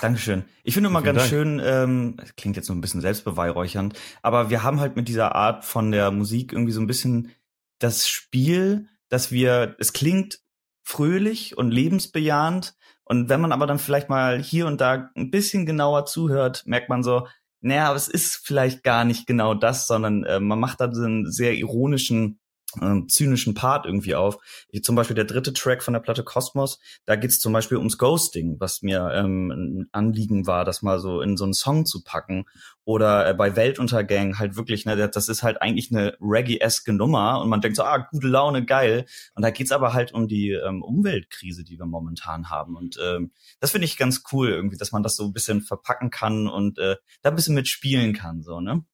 [0.00, 0.44] Dankeschön.
[0.64, 1.30] Ich finde immer ganz Dank.
[1.30, 5.64] schön, ähm, klingt jetzt so ein bisschen selbstbeweihräuchernd, aber wir haben halt mit dieser Art
[5.64, 7.30] von der Musik irgendwie so ein bisschen
[7.78, 10.40] das Spiel, dass wir, es klingt
[10.82, 12.74] fröhlich und lebensbejahend.
[13.04, 16.88] Und wenn man aber dann vielleicht mal hier und da ein bisschen genauer zuhört, merkt
[16.88, 17.26] man so,
[17.60, 21.02] naja, aber es ist vielleicht gar nicht genau das, sondern äh, man macht da so
[21.02, 22.38] einen sehr ironischen
[22.80, 24.38] äh, zynischen Part irgendwie auf.
[24.68, 27.98] Ich, zum Beispiel der dritte Track von der Platte Kosmos, da geht's zum Beispiel ums
[27.98, 32.02] Ghosting, was mir ähm, ein Anliegen war, das mal so in so einen Song zu
[32.02, 32.46] packen.
[32.86, 37.48] Oder äh, bei Weltuntergang halt wirklich, ne, das ist halt eigentlich eine Reggae-eske Nummer und
[37.48, 39.06] man denkt so, ah, gute Laune, geil.
[39.34, 42.76] Und da geht's aber halt um die ähm, Umweltkrise, die wir momentan haben.
[42.76, 46.10] Und ähm, das finde ich ganz cool irgendwie, dass man das so ein bisschen verpacken
[46.10, 48.84] kann und äh, da ein bisschen mitspielen kann, so, ne?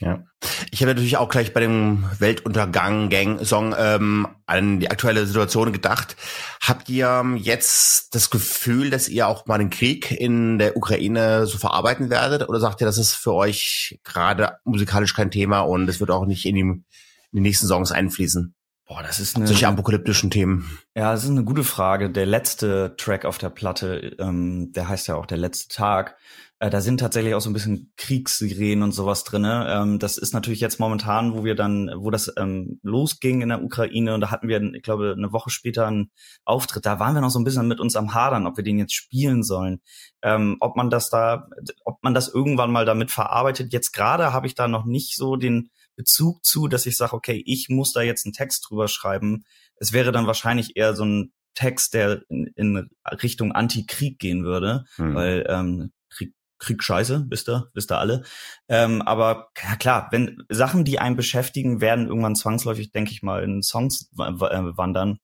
[0.00, 0.24] Ja.
[0.70, 6.16] Ich habe natürlich auch gleich bei dem Weltuntergang-Gang-Song ähm, an die aktuelle Situation gedacht.
[6.62, 11.46] Habt ihr ähm, jetzt das Gefühl, dass ihr auch mal den Krieg in der Ukraine
[11.46, 12.48] so verarbeiten werdet?
[12.48, 16.24] Oder sagt ihr, das ist für euch gerade musikalisch kein Thema und es wird auch
[16.24, 16.84] nicht in die, in
[17.32, 18.54] die nächsten Songs einfließen?
[18.90, 20.78] Boah, das ist eine, solche apokalyptischen Themen.
[20.96, 22.10] Ja, das ist eine gute Frage.
[22.10, 26.16] Der letzte Track auf der Platte, ähm, der heißt ja auch der letzte Tag.
[26.62, 29.66] Äh, da sind tatsächlich auch so ein bisschen Kriegssirenen und sowas drinne.
[29.68, 33.64] Ähm, das ist natürlich jetzt momentan, wo wir dann, wo das ähm, losging in der
[33.64, 36.10] Ukraine und da hatten wir, ich glaube, eine Woche später einen
[36.44, 36.84] Auftritt.
[36.84, 38.92] Da waren wir noch so ein bisschen mit uns am Hadern, ob wir den jetzt
[38.92, 39.80] spielen sollen,
[40.20, 41.48] ähm, ob man das da,
[41.84, 43.72] ob man das irgendwann mal damit verarbeitet.
[43.72, 47.42] Jetzt gerade habe ich da noch nicht so den Bezug zu, dass ich sage, okay,
[47.46, 49.44] ich muss da jetzt einen Text drüber schreiben.
[49.76, 52.90] Es wäre dann wahrscheinlich eher so ein Text, der in, in
[53.22, 55.14] Richtung Anti-Krieg gehen würde, hm.
[55.14, 58.22] weil ähm, Krieg scheiße, wisst ihr, wisst ihr alle.
[58.68, 63.42] Ähm, aber ja, klar, wenn Sachen, die einen beschäftigen, werden irgendwann zwangsläufig, denke ich mal,
[63.42, 65.18] in Songs äh, wandern.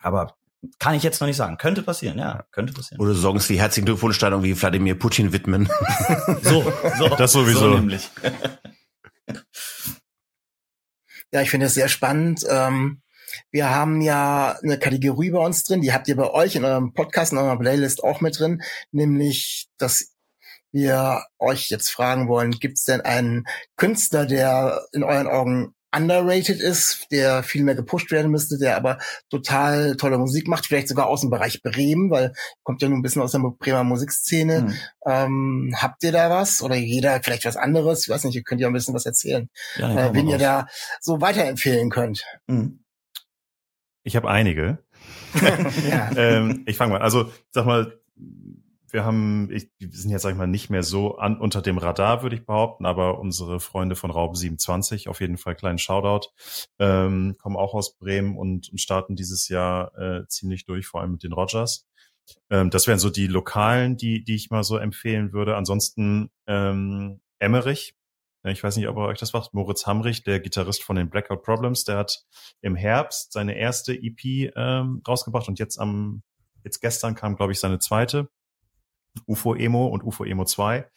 [0.00, 0.34] Aber
[0.78, 1.56] kann ich jetzt noch nicht sagen.
[1.56, 3.00] Könnte passieren, ja, könnte passieren.
[3.00, 5.68] Oder Songs wie Herzlichen Glückwunsch dann irgendwie Wladimir Putin widmen.
[6.42, 7.08] so, so.
[7.16, 7.60] Das sowieso.
[7.60, 8.10] So nämlich.
[11.32, 12.44] ja, ich finde es sehr spannend.
[12.48, 13.02] Ähm,
[13.50, 16.92] wir haben ja eine Kategorie bei uns drin, die habt ihr bei euch in eurem
[16.92, 20.14] Podcast, in eurer Playlist auch mit drin, nämlich, dass
[20.72, 26.60] wir euch jetzt fragen wollen, gibt es denn einen Künstler, der in euren Augen underrated
[26.60, 28.98] ist, der viel mehr gepusht werden müsste, der aber
[29.30, 33.02] total tolle Musik macht, vielleicht sogar aus dem Bereich Bremen, weil kommt ja nun ein
[33.02, 34.62] bisschen aus der Bremer Musikszene.
[34.62, 34.74] Mhm.
[35.06, 36.62] Ähm, habt ihr da was?
[36.62, 38.02] Oder jeder vielleicht was anderes?
[38.02, 40.42] Ich weiß nicht, ihr könnt ja ein bisschen was erzählen, ja, äh, wenn ihr raus.
[40.42, 40.66] da
[41.00, 42.24] so weiterempfehlen könnt.
[42.46, 42.84] Mhm.
[44.02, 44.78] Ich habe einige.
[46.16, 47.02] ähm, ich fange mal.
[47.02, 47.98] Also, sag mal,
[48.90, 51.78] wir haben, ich, wir sind jetzt, sag ich mal, nicht mehr so an, unter dem
[51.78, 56.28] Radar, würde ich behaupten, aber unsere Freunde von Raum 27, auf jeden Fall kleinen Shoutout,
[56.78, 61.12] ähm, kommen auch aus Bremen und, und starten dieses Jahr äh, ziemlich durch, vor allem
[61.12, 61.86] mit den Rogers.
[62.50, 65.56] Ähm, das wären so die Lokalen, die, die ich mal so empfehlen würde.
[65.56, 67.94] Ansonsten ähm, Emmerich,
[68.44, 69.52] ich weiß nicht, ob ihr euch das macht.
[69.52, 72.24] Moritz Hamrich, der Gitarrist von den Blackout Problems, der hat
[72.60, 76.22] im Herbst seine erste EP ähm, rausgebracht und jetzt am,
[76.64, 78.28] jetzt gestern kam, glaube ich, seine zweite.
[79.26, 80.88] UFO Emo und UFO Emo 2.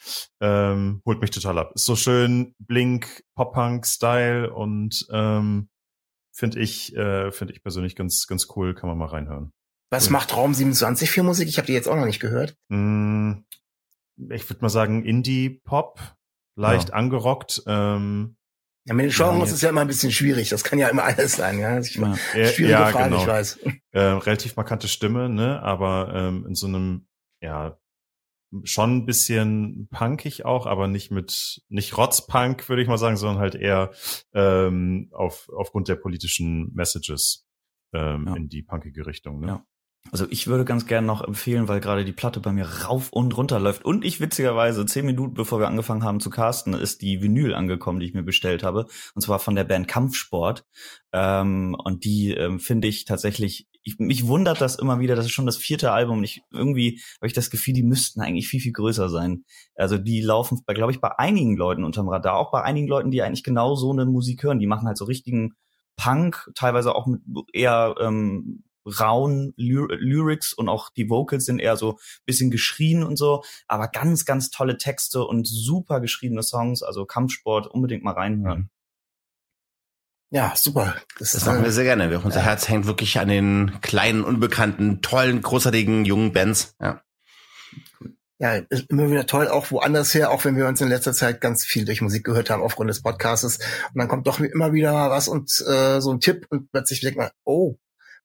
[0.42, 1.72] Ähm, holt mich total ab.
[1.76, 5.70] Ist so schön Blink, Pop-Punk-Style und ähm,
[6.32, 9.52] finde ich, äh, finde ich persönlich ganz, ganz cool, kann man mal reinhören.
[9.90, 10.14] Was cool.
[10.14, 11.50] macht Raum 27 für Musik?
[11.50, 12.56] Ich habe die jetzt auch noch nicht gehört.
[12.70, 13.34] Mm,
[14.30, 16.00] ich würde mal sagen Indie-Pop,
[16.56, 16.96] leicht ja.
[16.96, 17.64] angerockt.
[17.68, 18.38] Ähm,
[18.86, 20.50] ja, mit den Genres ja, ist ja immer ein bisschen schwierig.
[20.50, 21.60] Das kann ja immer alles sein.
[21.60, 22.16] Ja, ist ja.
[22.16, 23.22] schwierige ja, Frage, genau.
[23.22, 23.60] ich weiß.
[23.92, 25.62] Äh, relativ markante Stimme, ne?
[25.62, 27.08] Aber ähm, in so einem
[27.42, 27.78] ja
[28.64, 33.40] schon ein bisschen punkig auch, aber nicht mit, nicht Rotzpunk, würde ich mal sagen, sondern
[33.40, 33.92] halt eher
[34.34, 37.48] ähm, auf, aufgrund der politischen Messages
[37.94, 38.36] ähm, ja.
[38.36, 39.40] in die punkige Richtung.
[39.40, 39.48] Ne?
[39.48, 39.66] Ja.
[40.10, 43.38] Also ich würde ganz gerne noch empfehlen, weil gerade die Platte bei mir rauf und
[43.38, 43.86] runter läuft.
[43.86, 48.00] Und ich witzigerweise, zehn Minuten bevor wir angefangen haben zu casten, ist die Vinyl angekommen,
[48.00, 48.88] die ich mir bestellt habe.
[49.14, 50.66] Und zwar von der Band Kampfsport.
[51.14, 55.32] Ähm, und die ähm, finde ich tatsächlich, ich, mich wundert das immer wieder, das ist
[55.32, 56.24] schon das vierte Album.
[56.24, 59.44] Ich irgendwie habe ich das Gefühl, die müssten eigentlich viel, viel größer sein.
[59.76, 63.22] Also die laufen, glaube ich, bei einigen Leuten unterm Radar, auch bei einigen Leuten, die
[63.22, 64.60] eigentlich genau so eine Musik hören.
[64.60, 65.54] Die machen halt so richtigen
[65.96, 67.22] Punk, teilweise auch mit
[67.54, 73.18] eher ähm, rauen Ly Lyrics und auch die Vocals sind eher so bisschen geschrien und
[73.18, 78.70] so, aber ganz, ganz tolle Texte und super geschriebene Songs, also Kampfsport, unbedingt mal reinhören.
[80.32, 80.96] Ja, super.
[81.20, 82.20] Das, das machen wir sehr gerne.
[82.20, 82.46] Unser ja.
[82.46, 86.74] Herz hängt wirklich an den kleinen, unbekannten, tollen, großartigen jungen Bands.
[86.80, 87.02] Ja.
[88.40, 91.42] Ja, ist immer wieder toll, auch woanders her, auch wenn wir uns in letzter Zeit
[91.42, 93.58] ganz viel durch Musik gehört haben aufgrund des Podcastes.
[93.58, 97.20] Und dann kommt doch immer wieder was und äh, so ein Tipp und plötzlich denkt
[97.20, 97.76] man, oh,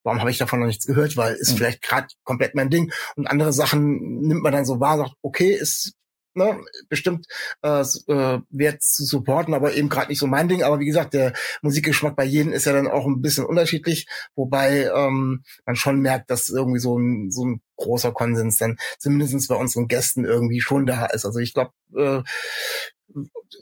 [0.05, 1.57] warum habe ich davon noch nichts gehört, weil ist mhm.
[1.57, 2.92] vielleicht gerade komplett mein Ding.
[3.16, 5.95] Und andere Sachen nimmt man dann so wahr, sagt, okay, ist
[6.37, 7.27] ne, bestimmt
[7.62, 10.62] äh, äh, wert zu supporten, aber eben gerade nicht so mein Ding.
[10.62, 14.90] Aber wie gesagt, der Musikgeschmack bei jedem ist ja dann auch ein bisschen unterschiedlich, wobei
[14.94, 19.57] ähm, man schon merkt, dass irgendwie so ein, so ein großer Konsens dann zumindestens bei
[19.57, 21.25] unseren Gästen irgendwie schon da ist.
[21.25, 22.22] Also ich glaube, äh,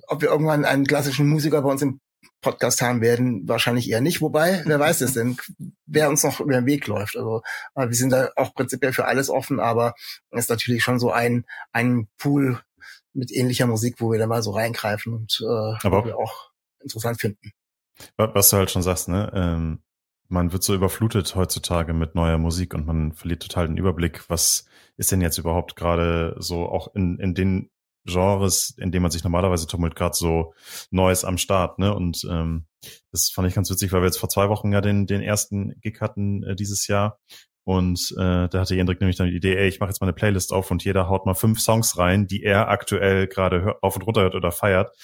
[0.09, 2.01] ob wir irgendwann einen klassischen Musiker bei uns im
[2.45, 4.21] Podcast haben werden, wahrscheinlich eher nicht.
[4.21, 5.37] Wobei, wer weiß es denn,
[5.87, 7.17] wer uns noch über den Weg läuft.
[7.17, 7.43] Also
[7.75, 9.95] wir sind da auch prinzipiell für alles offen, aber
[10.31, 12.61] es ist natürlich schon so ein, ein Pool
[13.15, 17.21] mit ähnlicher Musik, wo wir da mal so reingreifen und äh, aber wir auch interessant
[17.21, 17.53] finden.
[18.17, 19.31] Was du halt schon sagst, ne?
[19.35, 19.81] Ähm,
[20.29, 24.67] man wird so überflutet heutzutage mit neuer Musik und man verliert total den Überblick, was
[24.97, 27.71] ist denn jetzt überhaupt gerade so auch in, in den
[28.05, 30.55] Genres, in dem man sich normalerweise tummelt, gerade so
[30.91, 31.79] Neues am Start.
[31.79, 31.95] Ne?
[31.95, 32.67] Und ähm,
[33.11, 35.81] das fand ich ganz witzig, weil wir jetzt vor zwei Wochen ja den, den ersten
[35.81, 37.19] Gig hatten äh, dieses Jahr.
[37.65, 40.13] Und äh, da hatte Jendrik nämlich dann die Idee, ey, ich mache jetzt mal eine
[40.13, 44.03] Playlist auf und jeder haut mal fünf Songs rein, die er aktuell gerade auf und
[44.03, 44.95] runter hört oder feiert.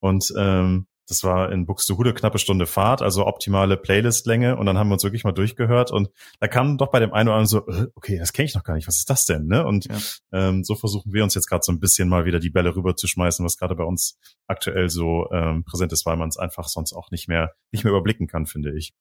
[0.00, 4.56] Und ähm, das war in Buxtehude knappe Stunde Fahrt, also optimale Playlistlänge.
[4.56, 5.90] Und dann haben wir uns wirklich mal durchgehört.
[5.90, 8.54] Und da kam doch bei dem einen oder anderen so, äh, okay, das kenne ich
[8.54, 8.86] noch gar nicht.
[8.86, 9.46] Was ist das denn?
[9.46, 9.66] Ne?
[9.66, 9.98] Und ja.
[10.32, 12.94] ähm, so versuchen wir uns jetzt gerade so ein bisschen mal wieder die Bälle rüber
[12.94, 16.68] zu schmeißen, was gerade bei uns aktuell so ähm, präsent ist, weil man es einfach
[16.68, 18.94] sonst auch nicht mehr nicht mehr überblicken kann, finde ich.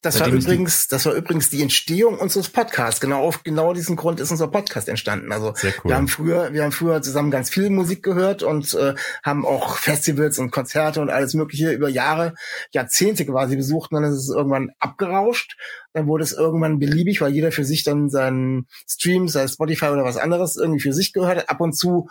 [0.00, 3.00] Das war übrigens, das war übrigens die Entstehung unseres Podcasts.
[3.00, 5.32] Genau auf genau diesen Grund ist unser Podcast entstanden.
[5.32, 5.72] Also cool.
[5.84, 9.76] wir haben früher, wir haben früher zusammen ganz viel Musik gehört und äh, haben auch
[9.76, 12.34] Festivals und Konzerte und alles Mögliche über Jahre,
[12.70, 13.90] Jahrzehnte quasi besucht.
[13.90, 15.56] Und dann ist es irgendwann abgerauscht.
[15.92, 20.04] Dann wurde es irgendwann beliebig, weil jeder für sich dann seinen Stream, sei Spotify oder
[20.04, 21.50] was anderes, irgendwie für sich gehört hat.
[21.50, 22.08] Ab und zu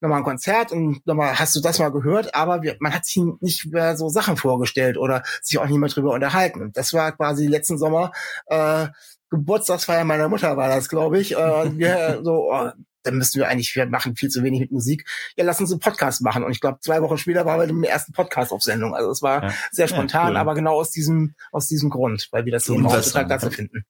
[0.00, 3.22] nochmal ein Konzert und nochmal hast du das mal gehört, aber wir, man hat sich
[3.40, 6.60] nicht mehr so Sachen vorgestellt oder sich auch nicht mehr drüber unterhalten.
[6.60, 8.12] Und das war quasi letzten Sommer
[8.46, 8.88] äh,
[9.30, 11.32] Geburtstagsfeier meiner Mutter war das, glaube ich.
[11.36, 12.70] Äh, wir, so, oh,
[13.02, 15.06] dann müssten wir eigentlich, wir machen viel zu wenig mit Musik.
[15.36, 16.44] Ja, lass uns einen Podcast machen.
[16.44, 18.94] Und ich glaube, zwei Wochen später waren wir mit dem ersten Podcast auf Sendung.
[18.94, 19.54] Also es war ja.
[19.70, 20.36] sehr spontan, ja, cool.
[20.36, 23.84] aber genau aus diesem, aus diesem Grund, weil wir das Thema heutzutage dazu finden.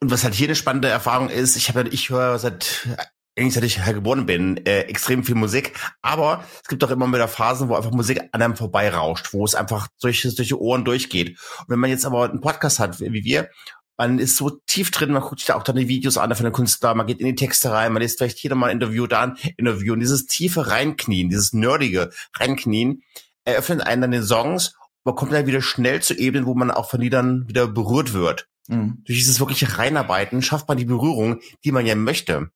[0.00, 2.88] Und was halt hier eine spannende Erfahrung ist, ich habe ich höre seit
[3.36, 5.72] eigentlich seit ich geboren bin, äh, extrem viel Musik.
[6.02, 9.54] Aber es gibt auch immer wieder Phasen, wo einfach Musik an einem vorbeirauscht, wo es
[9.54, 11.30] einfach durch, durch die Ohren durchgeht.
[11.60, 13.50] Und wenn man jetzt aber einen Podcast hat, wie wir,
[13.96, 16.44] man ist so tief drin, man guckt sich da auch dann die Videos an von
[16.44, 19.06] den Künstlern, man geht in die Texte rein, man liest vielleicht hier nochmal ein Interview,
[19.06, 19.92] da ein Interview.
[19.92, 23.02] Und dieses tiefe Reinknien, dieses nerdige Reinknien,
[23.44, 24.74] eröffnet einen dann den Songs.
[25.04, 28.48] Man kommt dann wieder schnell zu Ebenen, wo man auch von Liedern wieder berührt wird.
[28.68, 29.02] Mhm.
[29.04, 32.50] Durch dieses wirkliche Reinarbeiten schafft man die Berührung, die man ja möchte.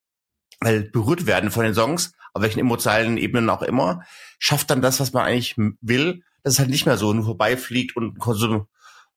[0.61, 4.03] Weil berührt werden von den Songs, auf welchen emotionalen Ebenen auch immer,
[4.38, 7.97] schafft dann das, was man eigentlich will, dass es halt nicht mehr so nur vorbeifliegt
[7.97, 8.18] und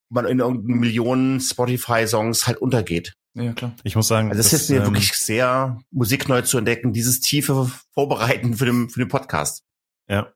[0.10, 3.15] man in irgendeinen Millionen Spotify-Songs halt untergeht.
[3.34, 3.73] Ja, klar.
[3.84, 6.91] Ich muss sagen, also das, das ist mir ähm, wirklich sehr Musik neu zu entdecken,
[6.91, 9.63] dieses tiefe Vorbereiten für den, für den Podcast.
[10.10, 10.34] Ja,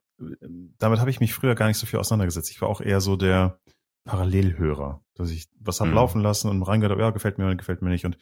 [0.78, 2.52] damit habe ich mich früher gar nicht so viel auseinandergesetzt.
[2.52, 3.60] Ich war auch eher so der
[4.06, 5.96] Parallelhörer, dass ich was hab mhm.
[5.96, 8.06] laufen lassen und reingehört, ja, gefällt mir oder gefällt mir nicht.
[8.06, 8.18] Und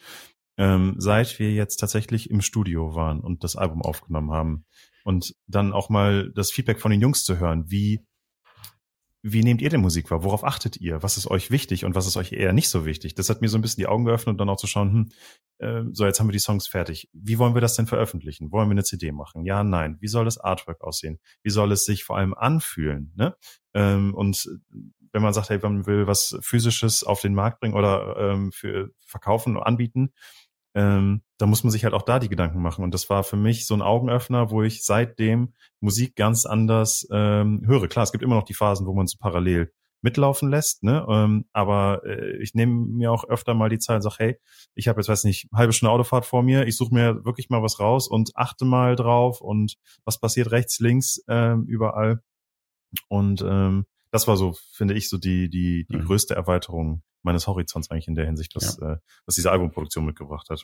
[0.57, 4.65] ähm, seit wir jetzt tatsächlich im Studio waren und das Album aufgenommen haben
[5.03, 8.05] und dann auch mal das Feedback von den Jungs zu hören, wie
[9.25, 10.25] wie nehmt ihr denn Musik wahr?
[10.25, 11.01] Worauf achtet ihr?
[11.01, 13.15] Was ist euch wichtig und was ist euch eher nicht so wichtig?
[13.15, 15.09] Das hat mir so ein bisschen die Augen geöffnet und dann auch zu schauen, hm,
[15.59, 17.09] äh, so jetzt haben wir die Songs fertig.
[17.13, 18.51] Wie wollen wir das denn veröffentlichen?
[18.51, 19.45] Wollen wir eine CD machen?
[19.45, 19.95] Ja, nein.
[20.01, 21.19] Wie soll das Artwork aussehen?
[21.41, 23.13] Wie soll es sich vor allem anfühlen?
[23.15, 23.33] Ne?
[23.73, 24.45] Ähm, und
[25.13, 28.89] wenn man sagt, hey, man will was physisches auf den Markt bringen oder ähm, für
[29.05, 30.11] verkaufen und anbieten,
[30.75, 32.83] ähm, da muss man sich halt auch da die Gedanken machen.
[32.83, 37.63] Und das war für mich so ein Augenöffner, wo ich seitdem Musik ganz anders ähm,
[37.65, 37.87] höre.
[37.87, 39.71] Klar, es gibt immer noch die Phasen, wo man so parallel
[40.03, 41.05] mitlaufen lässt, ne?
[41.09, 44.39] Ähm, aber äh, ich nehme mir auch öfter mal die Zeit und sage, hey,
[44.75, 47.63] ich habe jetzt, weiß nicht, halbe Stunde Autofahrt vor mir, ich suche mir wirklich mal
[47.63, 52.21] was raus und achte mal drauf und was passiert rechts, links, ähm, überall.
[53.07, 56.05] Und ähm, das war so, finde ich, so die, die, die mhm.
[56.05, 58.93] größte Erweiterung meines Horizonts eigentlich in der Hinsicht, was, ja.
[58.93, 60.63] äh, was diese Albumproduktion mitgebracht hat.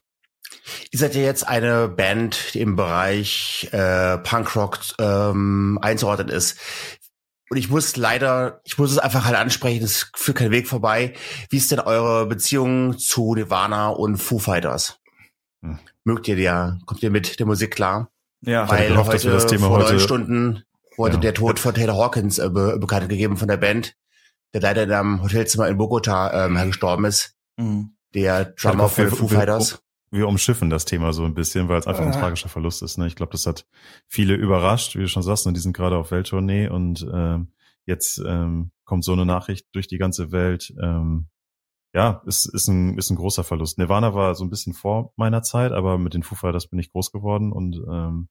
[0.91, 6.59] Ihr seid ja jetzt eine Band, die im Bereich äh, Punkrock ähm, einzuordnen ist.
[7.49, 11.13] Und ich muss leider, ich muss es einfach halt ansprechen, es führt kein Weg vorbei.
[11.49, 14.99] Wie ist denn eure Beziehung zu Nirvana und Foo Fighters?
[15.63, 15.79] Hm.
[16.03, 18.11] Mögt ihr ja, kommt ihr mit der Musik klar?
[18.41, 20.63] Ja, weil gehofft, heute das Thema vor neun Stunden
[20.95, 21.19] wurde ja.
[21.19, 23.95] der Tod von Taylor Hawkins äh, be bekannt gegeben von der Band
[24.53, 27.35] der leider in einem Hotelzimmer in Bogota ähm, gestorben ist.
[27.57, 27.95] Mhm.
[28.13, 29.81] Der Drummer für Foo Fighters.
[30.11, 32.97] Wir, wir umschiffen das Thema so ein bisschen, weil es einfach ein tragischer Verlust ist.
[32.97, 33.07] Ne?
[33.07, 33.67] Ich glaube, das hat
[34.07, 37.53] viele überrascht, wie du schon sagst, und die sind gerade auf Welttournee und ähm,
[37.85, 40.73] jetzt ähm, kommt so eine Nachricht durch die ganze Welt.
[40.81, 41.27] Ähm,
[41.93, 43.77] ja, ist, ist, ein, ist ein großer Verlust.
[43.77, 46.91] Nirvana war so ein bisschen vor meiner Zeit, aber mit den Foo Fighters bin ich
[46.91, 48.29] groß geworden und ähm,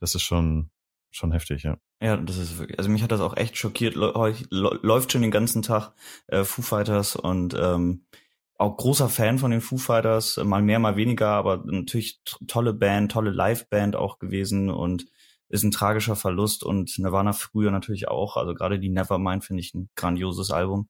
[0.00, 0.70] das ist schon,
[1.10, 1.78] schon heftig, ja.
[2.00, 3.94] Ja, das ist wirklich, also mich hat das auch echt schockiert.
[3.96, 5.92] Läuft schon den ganzen Tag
[6.28, 8.04] äh, Foo Fighters und ähm,
[8.56, 13.12] auch großer Fan von den Foo Fighters, mal mehr, mal weniger, aber natürlich tolle Band,
[13.12, 15.06] tolle Live-Band auch gewesen und
[15.48, 18.36] ist ein tragischer Verlust und Nirvana früher natürlich auch.
[18.36, 20.88] Also gerade die Nevermind finde ich ein grandioses Album.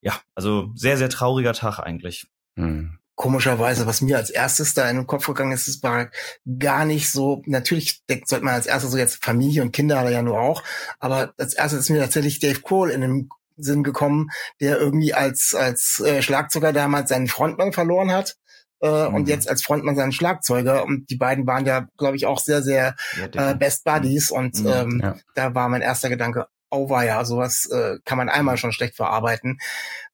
[0.00, 2.28] Ja, also sehr, sehr trauriger Tag eigentlich.
[2.56, 6.10] Hm komischerweise, was mir als erstes da in den Kopf gegangen ist, ist war
[6.58, 10.04] gar nicht so, natürlich denkt, sollte man als erstes so jetzt Familie und Kinder hat
[10.04, 10.62] er ja nur auch,
[11.00, 14.28] aber als erstes ist mir tatsächlich Dave Cole in den Sinn gekommen,
[14.60, 18.36] der irgendwie als, als äh, Schlagzeuger damals seinen Frontmann verloren hat.
[18.82, 19.14] Äh, mhm.
[19.14, 20.84] und jetzt als Frontmann seinen Schlagzeuger.
[20.84, 22.94] Und die beiden waren ja, glaube ich, auch sehr, sehr
[23.32, 24.30] ja, äh, Best Buddies.
[24.30, 25.16] Und mhm, ähm, ja.
[25.34, 29.58] da war mein erster Gedanke, auweia, sowas äh, kann man einmal schon schlecht verarbeiten,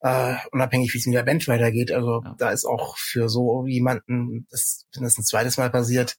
[0.01, 1.93] äh, unabhängig wie es mit der Band weitergeht.
[1.93, 2.35] Also ja.
[2.39, 6.17] da ist auch für so jemanden, das, wenn das ein zweites Mal passiert,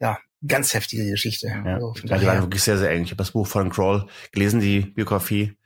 [0.00, 1.48] ja, ganz heftige Geschichte.
[1.48, 3.02] Ja, also ja die waren wirklich sehr, sehr eng.
[3.02, 5.56] Ich habe das Buch von Kroll gelesen, die Biografie.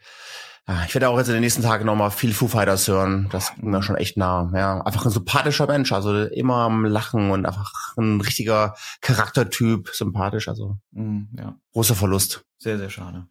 [0.67, 3.29] Ja, ich werde auch jetzt in den nächsten Tagen nochmal viel Foo Fighters hören.
[3.33, 4.51] Das ging mir schon echt nah.
[4.55, 10.47] Ja, einfach ein sympathischer Mensch, also immer am Lachen und einfach ein richtiger Charaktertyp, sympathisch.
[10.47, 11.57] Also mm, ja.
[11.73, 12.45] großer Verlust.
[12.59, 13.27] Sehr, sehr schade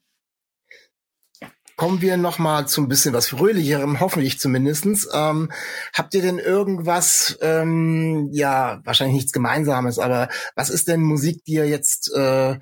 [1.78, 5.08] kommen wir noch mal zu ein bisschen was Fröhlicherem, hoffentlich zumindestens.
[5.14, 5.52] Ähm,
[5.94, 11.54] habt ihr denn irgendwas, ähm, ja, wahrscheinlich nichts Gemeinsames, aber was ist denn Musik, die
[11.54, 12.58] ihr jetzt, äh,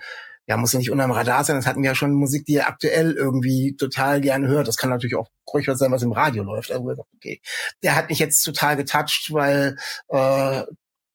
[0.48, 2.68] ja, muss ja nicht unterm Radar sein, das hatten wir ja schon Musik, die ihr
[2.68, 4.68] aktuell irgendwie total gerne hört.
[4.68, 6.72] Das kann natürlich auch ruhig was sein, was im Radio läuft.
[6.72, 7.42] Also, okay,
[7.84, 9.78] der hat mich jetzt total getoucht, weil
[10.10, 10.64] äh,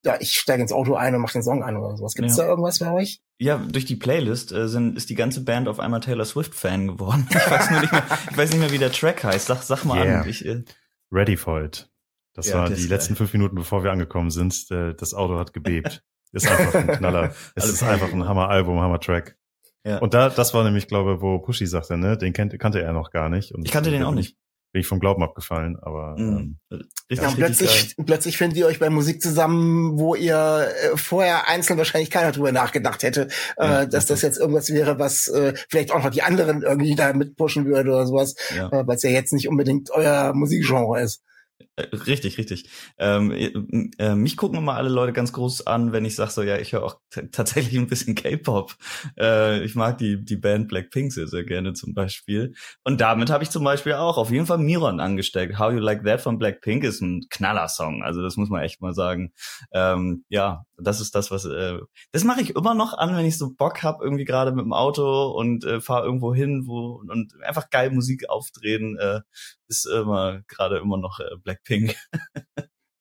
[0.03, 2.13] ja, ich steige ins Auto ein und mache den Song an oder sowas.
[2.13, 2.43] Gibt es ja.
[2.43, 3.21] da irgendwas bei euch?
[3.37, 7.27] Ja, durch die Playlist äh, sind, ist die ganze Band auf einmal Taylor Swift-Fan geworden.
[7.31, 9.47] Ich weiß nur nicht mehr, ich weiß nicht mehr, wie der Track heißt.
[9.47, 10.21] Sag, sag mal yeah.
[10.21, 10.29] an.
[10.29, 10.63] Ich, äh,
[11.11, 11.89] Ready for it.
[12.33, 14.69] Das ja, war das die letzten fünf Minuten, bevor wir angekommen sind.
[14.71, 16.03] Äh, das Auto hat gebebt.
[16.31, 17.33] Ist einfach ein Knaller.
[17.55, 19.37] es ist einfach ein Hammer-Album, Hammer-Track.
[19.83, 19.97] Ja.
[19.97, 22.93] Und da, das war nämlich, glaube ich, wo Pushy sagte, ne, den kennt, kannte er
[22.93, 23.51] noch gar nicht.
[23.51, 24.37] Und ich kannte den auch nicht
[24.71, 26.57] bin ich vom Glauben abgefallen, aber mhm.
[26.71, 31.77] ähm, ja, plötzlich, plötzlich findet ihr euch bei Musik zusammen, wo ihr äh, vorher einzeln
[31.77, 35.91] wahrscheinlich keiner drüber nachgedacht hätte, äh, ja, dass das jetzt irgendwas wäre, was äh, vielleicht
[35.91, 38.67] auch noch die anderen irgendwie da mitpushen würde oder sowas, ja.
[38.67, 41.21] äh, weil es ja jetzt nicht unbedingt euer Musikgenre ist.
[41.77, 42.69] Äh, richtig, richtig.
[42.97, 43.53] Ähm, äh,
[43.97, 46.73] äh, mich gucken immer alle Leute ganz groß an, wenn ich sage so, ja, ich
[46.73, 46.99] höre auch
[47.31, 48.75] tatsächlich ein bisschen K-Pop.
[49.17, 52.53] Äh, ich mag die, die Band Blackpink sehr, sehr gerne zum Beispiel.
[52.83, 55.59] Und damit habe ich zum Beispiel auch auf jeden Fall Miron angesteckt.
[55.59, 58.03] How You Like That von Blackpink ist ein Knallersong.
[58.03, 59.31] Also das muss man echt mal sagen.
[59.71, 61.77] Ähm, ja, das ist das, was äh,
[62.11, 64.73] das mache ich immer noch an, wenn ich so Bock hab irgendwie gerade mit dem
[64.73, 69.21] Auto und äh, fahre irgendwo hin, wo und einfach geil Musik aufdrehen, äh,
[69.67, 71.70] ist immer gerade immer noch äh, Blackpink.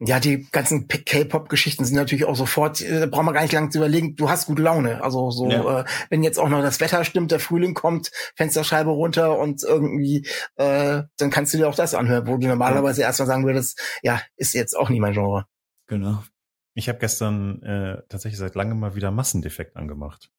[0.03, 3.79] Ja, die ganzen K-Pop-Geschichten sind natürlich auch sofort, äh, braucht man gar nicht lange zu
[3.79, 5.05] überlegen, du hast gute Laune.
[5.05, 5.81] Also so, ja.
[5.81, 10.27] äh, wenn jetzt auch noch das Wetter stimmt, der Frühling kommt, Fensterscheibe runter und irgendwie,
[10.57, 13.09] äh, dann kannst du dir auch das anhören, wo du normalerweise ja.
[13.09, 15.45] erstmal sagen würdest, ja, ist jetzt auch nie mein Genre.
[15.87, 16.25] Genau.
[16.73, 20.31] Ich habe gestern äh, tatsächlich seit langem mal wieder Massendefekt angemacht.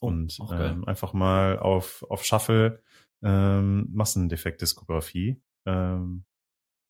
[0.00, 2.82] Oh, und ähm, einfach mal auf, auf Shuffle
[3.22, 5.40] ähm, Massendefekt-Diskografie.
[5.64, 6.25] Ähm,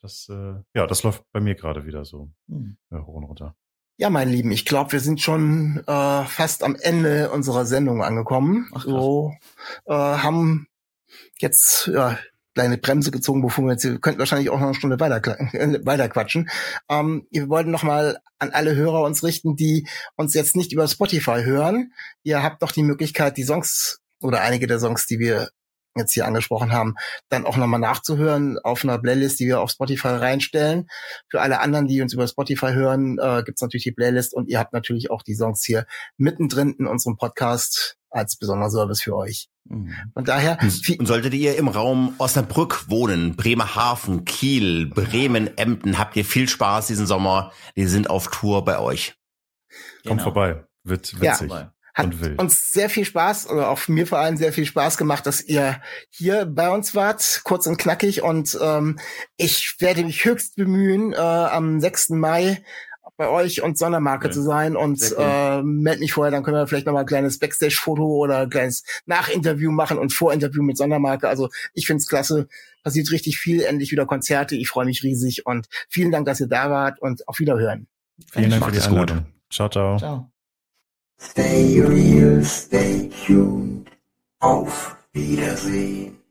[0.06, 2.76] das, äh, ja, das läuft bei mir gerade wieder so hm.
[2.92, 3.56] hoch und runter.
[3.98, 8.70] Ja, meine Lieben, ich glaube, wir sind schon äh, fast am Ende unserer Sendung angekommen.
[8.74, 9.32] Ach, so
[9.86, 10.68] äh, haben
[11.38, 12.18] jetzt ja,
[12.54, 15.80] kleine Bremse gezogen, bevor wir jetzt, wir könnten wahrscheinlich auch noch eine Stunde weiter, äh,
[15.84, 16.48] weiter quatschen.
[16.88, 20.86] Ähm, wir wollten noch mal an alle Hörer uns richten, die uns jetzt nicht über
[20.86, 21.92] Spotify hören.
[22.22, 25.48] Ihr habt doch die Möglichkeit, die Songs oder einige der Songs, die wir
[25.98, 26.94] jetzt hier angesprochen haben,
[27.28, 30.88] dann auch nochmal nachzuhören auf einer Playlist, die wir auf Spotify reinstellen.
[31.30, 34.48] Für alle anderen, die uns über Spotify hören, äh, gibt es natürlich die Playlist und
[34.48, 35.86] ihr habt natürlich auch die Songs hier
[36.16, 39.48] mittendrin in unserem Podcast als besonderer Service für euch.
[39.68, 39.94] Mhm.
[40.14, 40.58] Von daher.
[40.60, 46.86] Und solltet ihr im Raum Osnabrück wohnen, Bremerhaven, Kiel, Bremen, Emden, habt ihr viel Spaß
[46.86, 47.52] diesen Sommer.
[47.74, 49.16] Wir sind auf Tour bei euch.
[50.06, 50.22] Kommt genau.
[50.22, 50.64] vorbei.
[50.84, 51.50] Wird witzig.
[51.50, 51.72] Ja.
[51.96, 55.42] Hat uns sehr viel Spaß, oder auch mir vor allem sehr viel Spaß gemacht, dass
[55.42, 55.80] ihr
[56.10, 58.22] hier bei uns wart, kurz und knackig.
[58.22, 58.98] Und ähm,
[59.38, 62.10] ich werde mich höchst bemühen, äh, am 6.
[62.10, 62.62] Mai
[63.16, 64.30] bei euch und Sondermarke ja.
[64.30, 67.38] zu sein und äh, meld mich vorher, dann können wir vielleicht noch mal ein kleines
[67.38, 71.28] Backstage-Foto oder ein kleines Nachinterview machen und Vorinterview mit Sondermarke.
[71.28, 72.46] Also ich find's klasse,
[72.82, 76.48] passiert richtig viel, endlich wieder Konzerte, ich freue mich riesig und vielen Dank, dass ihr
[76.48, 77.86] da wart und auf Wiederhören.
[78.32, 79.24] Vielen Dank für die Einladung.
[79.50, 79.96] Ciao, ciao.
[79.96, 80.30] Ciao.
[81.18, 83.90] Stay real, stay tuned.
[84.40, 86.15] Auf Wiedersehen.